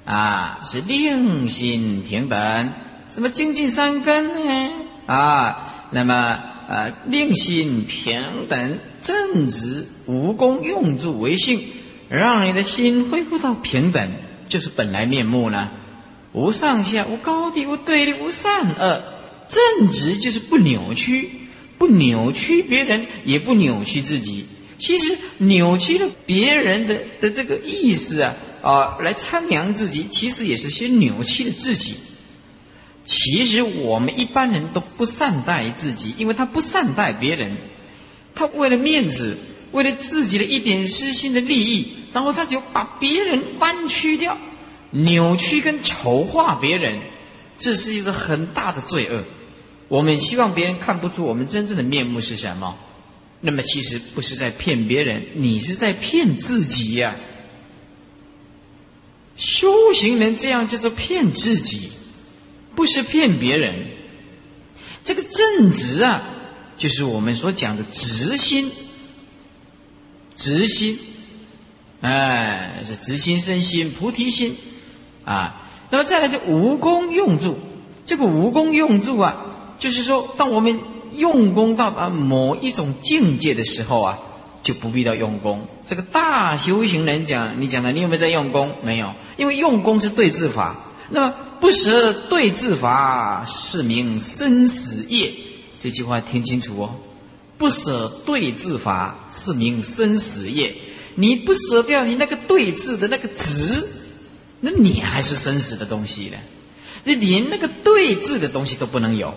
[0.04, 2.72] 啊，是令心平等。
[3.08, 4.70] 什么精进三根呢？
[5.06, 6.38] 啊，那么
[6.68, 11.62] 呃，令心平等正直无功用助为性，
[12.08, 14.10] 让你的心恢复到平等，
[14.48, 15.70] 就是本来面目呢。
[16.32, 19.02] 无上下，无高低，无对立，无善恶，
[19.48, 21.30] 正直就是不扭曲。
[21.76, 24.44] 不扭曲别人，也不扭曲自己。
[24.76, 31.94] 其实扭曲了别人的的这个意思啊啊，来参扬自己，其实也是先扭曲了自己。
[33.04, 37.56] 其实我们一般人都不善待自己，因为他不善待别人，
[38.34, 39.36] 他为了面子，
[39.72, 44.38] 为了自己的一点私心的利益，然后他就把别人弯曲掉、
[44.90, 47.00] 扭曲跟丑化别人，
[47.58, 49.24] 这是一个很大的罪恶。
[49.88, 52.76] 我们希望别人看不出我们真正的面目是什么，
[53.40, 57.14] 那么其实不是在骗别人，你是在骗自己呀。
[59.40, 61.88] 修行人这样叫做骗自己，
[62.76, 63.86] 不是骗别人。
[65.02, 66.20] 这个正直啊，
[66.76, 68.70] 就是我们所讲的直心，
[70.36, 70.98] 直心，
[72.02, 74.54] 哎，是直心生心，菩提心
[75.24, 75.68] 啊。
[75.88, 77.58] 那么再来就无功用助，
[78.04, 79.46] 这个无功用助啊。
[79.78, 80.78] 就是说，当我们
[81.14, 84.18] 用功到达某一种境界的时候啊，
[84.62, 85.66] 就不必到用功。
[85.86, 88.76] 这个大修行人讲，你讲的，你有没有在用功？
[88.82, 90.76] 没有，因为用功是对治法。
[91.08, 95.32] 那么不舍对治法，是名生死业。
[95.78, 96.94] 这句话听清楚哦，
[97.56, 100.74] 不舍对治法，是名生死业。
[101.14, 103.86] 你不舍掉你那个对治的那个执，
[104.60, 106.36] 那你还是生死的东西呢？
[107.04, 109.34] 你连那个对治的东西都不能有。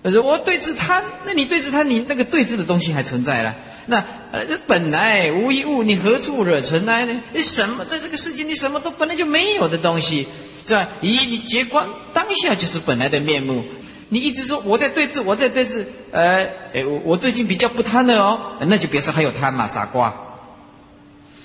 [0.00, 3.54] 我说：“我对治贪，那你对治贪，你那个对治的东西还存在了。
[3.86, 7.20] 那呃，这本来无一物，你何处惹尘埃呢？
[7.32, 10.26] 你什么在这个世界，你什么都本来就没有的东西，
[10.66, 10.88] 是吧？
[11.02, 13.64] 咦你结观当下就是本来的面目。
[14.08, 20.14] 你一直说我在对峙，我在对峙，呃，哎，我我最近比较不贪了哦，那就表示还有贪嘛，傻瓜。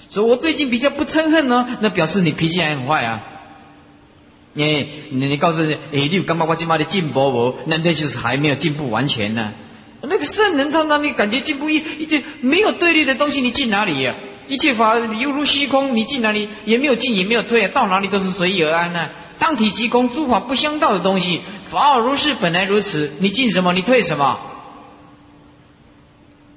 [0.10, 3.24] 说我最近比较不嗔恨哦，那表示你脾气还很坏啊。”
[4.54, 6.46] 你，你你告诉你，哎，你有干嘛？
[6.50, 7.56] 我今嘛的进步不？
[7.66, 9.54] 那那就是还没有进步完全呢。
[10.02, 14.16] 那个圣人他那里感觉进步一一切没有对立的东西，你进哪里呀？
[14.48, 19.10] 一切法犹如虚空，你进哪里也没有进也没有退，到哪里都是随意而安呢。
[19.38, 23.12] 当体即空，诸法不相道的东西，法尔如是，本来如此。
[23.20, 23.74] 你进什么？
[23.74, 24.40] 你退什么？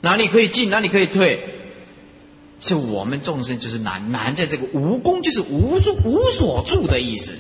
[0.01, 0.71] 哪里可以进？
[0.71, 1.49] 哪里可以退？
[2.61, 7.37] 是我们众生就是难难在这个无功，就是无住无所住的意思。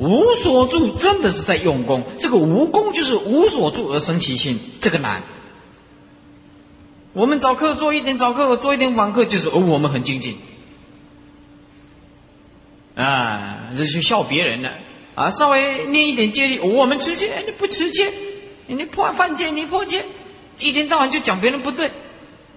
[0.00, 2.02] 无所住，真的是在用功。
[2.18, 5.22] 这个无功就是无所住而生其心，这个难。
[7.12, 10.38] 我们早课做一点早课，做一点晚课，就是哦，我们很精进。
[12.94, 14.72] 啊，这就笑别人了。
[15.14, 18.10] 啊，稍微念一点戒律，我们持戒，你不持戒，
[18.68, 20.06] 你破犯戒，你破戒，
[20.60, 21.90] 一天到晚就讲别人不对，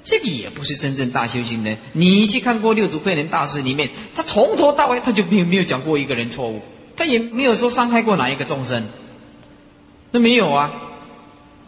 [0.05, 1.77] 这个也不是真正大修行人。
[1.91, 6.61] 你去看过六祖慧能大师里面，他从头到尾他就没有没有讲过一个人错误。
[6.95, 8.85] 他也没有说伤害过哪一个众生，
[10.11, 10.79] 那没有啊。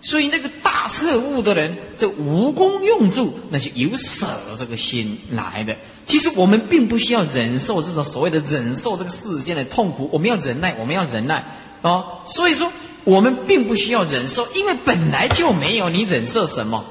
[0.02, 5.78] 所以那个大彻悟的人，这无功用助，那是由舍这个心来的。
[6.06, 11.44] 其实我们并不需要忍受这种所谓的忍受这个世间的痛苦，我们要忍耐，我们要忍耐
[11.82, 12.04] 啊。
[12.28, 12.72] 所以说，
[13.04, 16.86] 我们并不需要忍受，因为本来就没有，你忍受什么？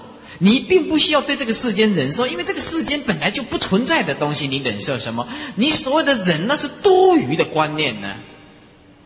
[0.45, 5.27] 你并不需要对这个世间忍受，因为这个世间本来就不存在的东西，你忍受什么？
[5.57, 8.15] 你所谓的忍，那是多余的观念呢。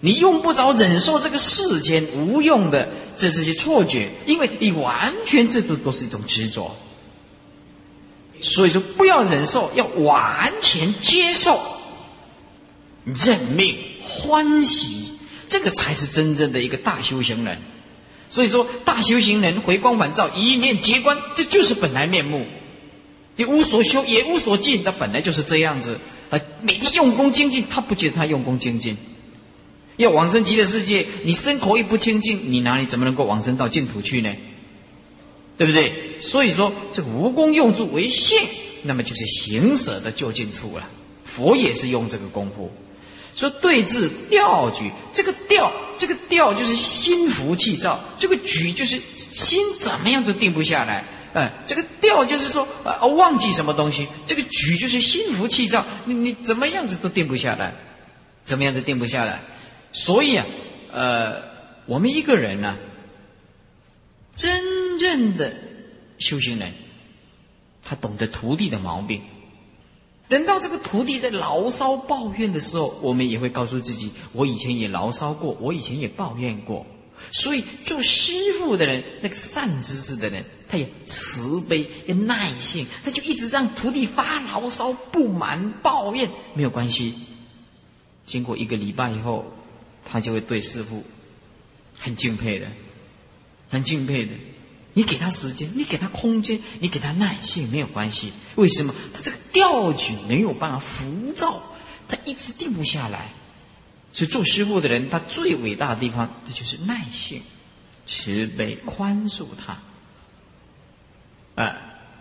[0.01, 6.74] 你用不着忍受这个世间无用的这这些错觉，因为你完全这都都是一种执着。
[8.40, 11.60] 所以说，不要忍受，要完全接受，
[13.05, 15.12] 认命欢喜，
[15.48, 17.60] 这个才是真正的一个大修行人。
[18.29, 22.47] 所以说，大修行人回光返照，一念结观，这就是本来面目。
[23.37, 25.99] 你无所修，也无所尽，他本来就是这样子。
[26.29, 28.99] 啊，每天用功精进，他不觉得他用功精进。
[29.97, 34.35] 要往生极乐世界，你身口意不清净，你哪里怎么能够往生到净土去呢？
[35.57, 36.21] 对不对？
[36.21, 38.39] 所以说，这个无功用处为性，
[38.83, 40.89] 那么就是行舍的就近处了。
[41.25, 42.71] 佛也是用这个功夫。
[43.39, 49.01] 说对峙调举，这个调，这个调就是心浮气躁；这个举就是
[49.31, 51.05] 心怎么样都定不下来。
[51.35, 57.74] 哎，这个调就是说啊，忘记什么东西；这个举就是心浮气躁，你你怎么样子都定不下来，
[58.43, 59.40] 怎么样子定不下来？
[59.93, 60.44] 所以啊，
[60.93, 61.43] 呃，
[61.86, 62.77] 我们一个人呢，
[64.35, 65.55] 真正的
[66.19, 66.73] 修行人，
[67.85, 69.23] 他懂得徒弟的毛病。
[70.29, 76.87] 等到这个徒弟在牢骚抱怨的时候，我们也会告诉自己：我以前也牢骚过，我以前也抱怨过。
[77.31, 87.15] 所以做师傅的人，那个善知识的人，他有慈悲、有耐性，他就一直让徒弟发牢骚、不满、抱怨，没有关系。
[88.25, 89.47] 经过一个礼拜以后，
[90.05, 91.03] 他就会对师傅
[91.99, 92.67] 很敬佩的，
[93.69, 94.33] 很敬佩的。
[94.99, 98.33] 你给他时间，你给他空间，你给他耐性，没有关系。
[98.57, 98.93] 为什么？
[99.15, 101.62] 他这个调举没有办法浮躁，
[102.09, 103.29] 他一直定不下来。
[104.12, 107.43] 所以做师傅的人，他最伟大的地方，这就是耐性、
[108.07, 109.79] 慈悲、宽恕他。
[111.55, 111.77] 啊，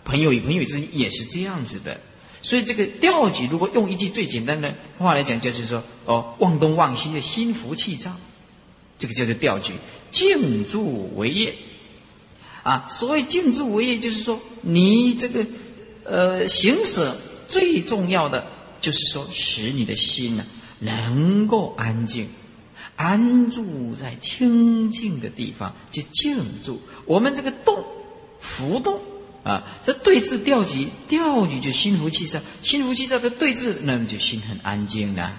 [0.05, 1.99] 朋友与朋友之间也是这样子的。
[2.43, 8.15] 所以这个调举，如果用一句最简单的话来讲，就是说：哦，忘东忘西的心浮气躁，
[8.99, 9.73] 这个叫做调举。
[10.11, 11.55] 静住为业。
[12.67, 15.45] 啊，所谓静住为业，就是说你这个
[16.03, 17.15] 呃行舍
[17.47, 18.45] 最重要的，
[18.81, 20.45] 就是说使你的心呢
[20.79, 22.27] 能够安静，
[22.97, 26.81] 安住在清净的地方，就静住。
[27.05, 27.85] 我们这个动
[28.41, 28.99] 浮动
[29.45, 35.31] 啊，这对峙调举，调举就心浮气躁，心浮气躁的对峙，那么就心很安静了。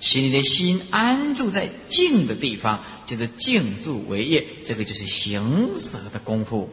[0.00, 6.68] 使你的心安住在静的地方，就是静住为业，这个就是行舍的功夫。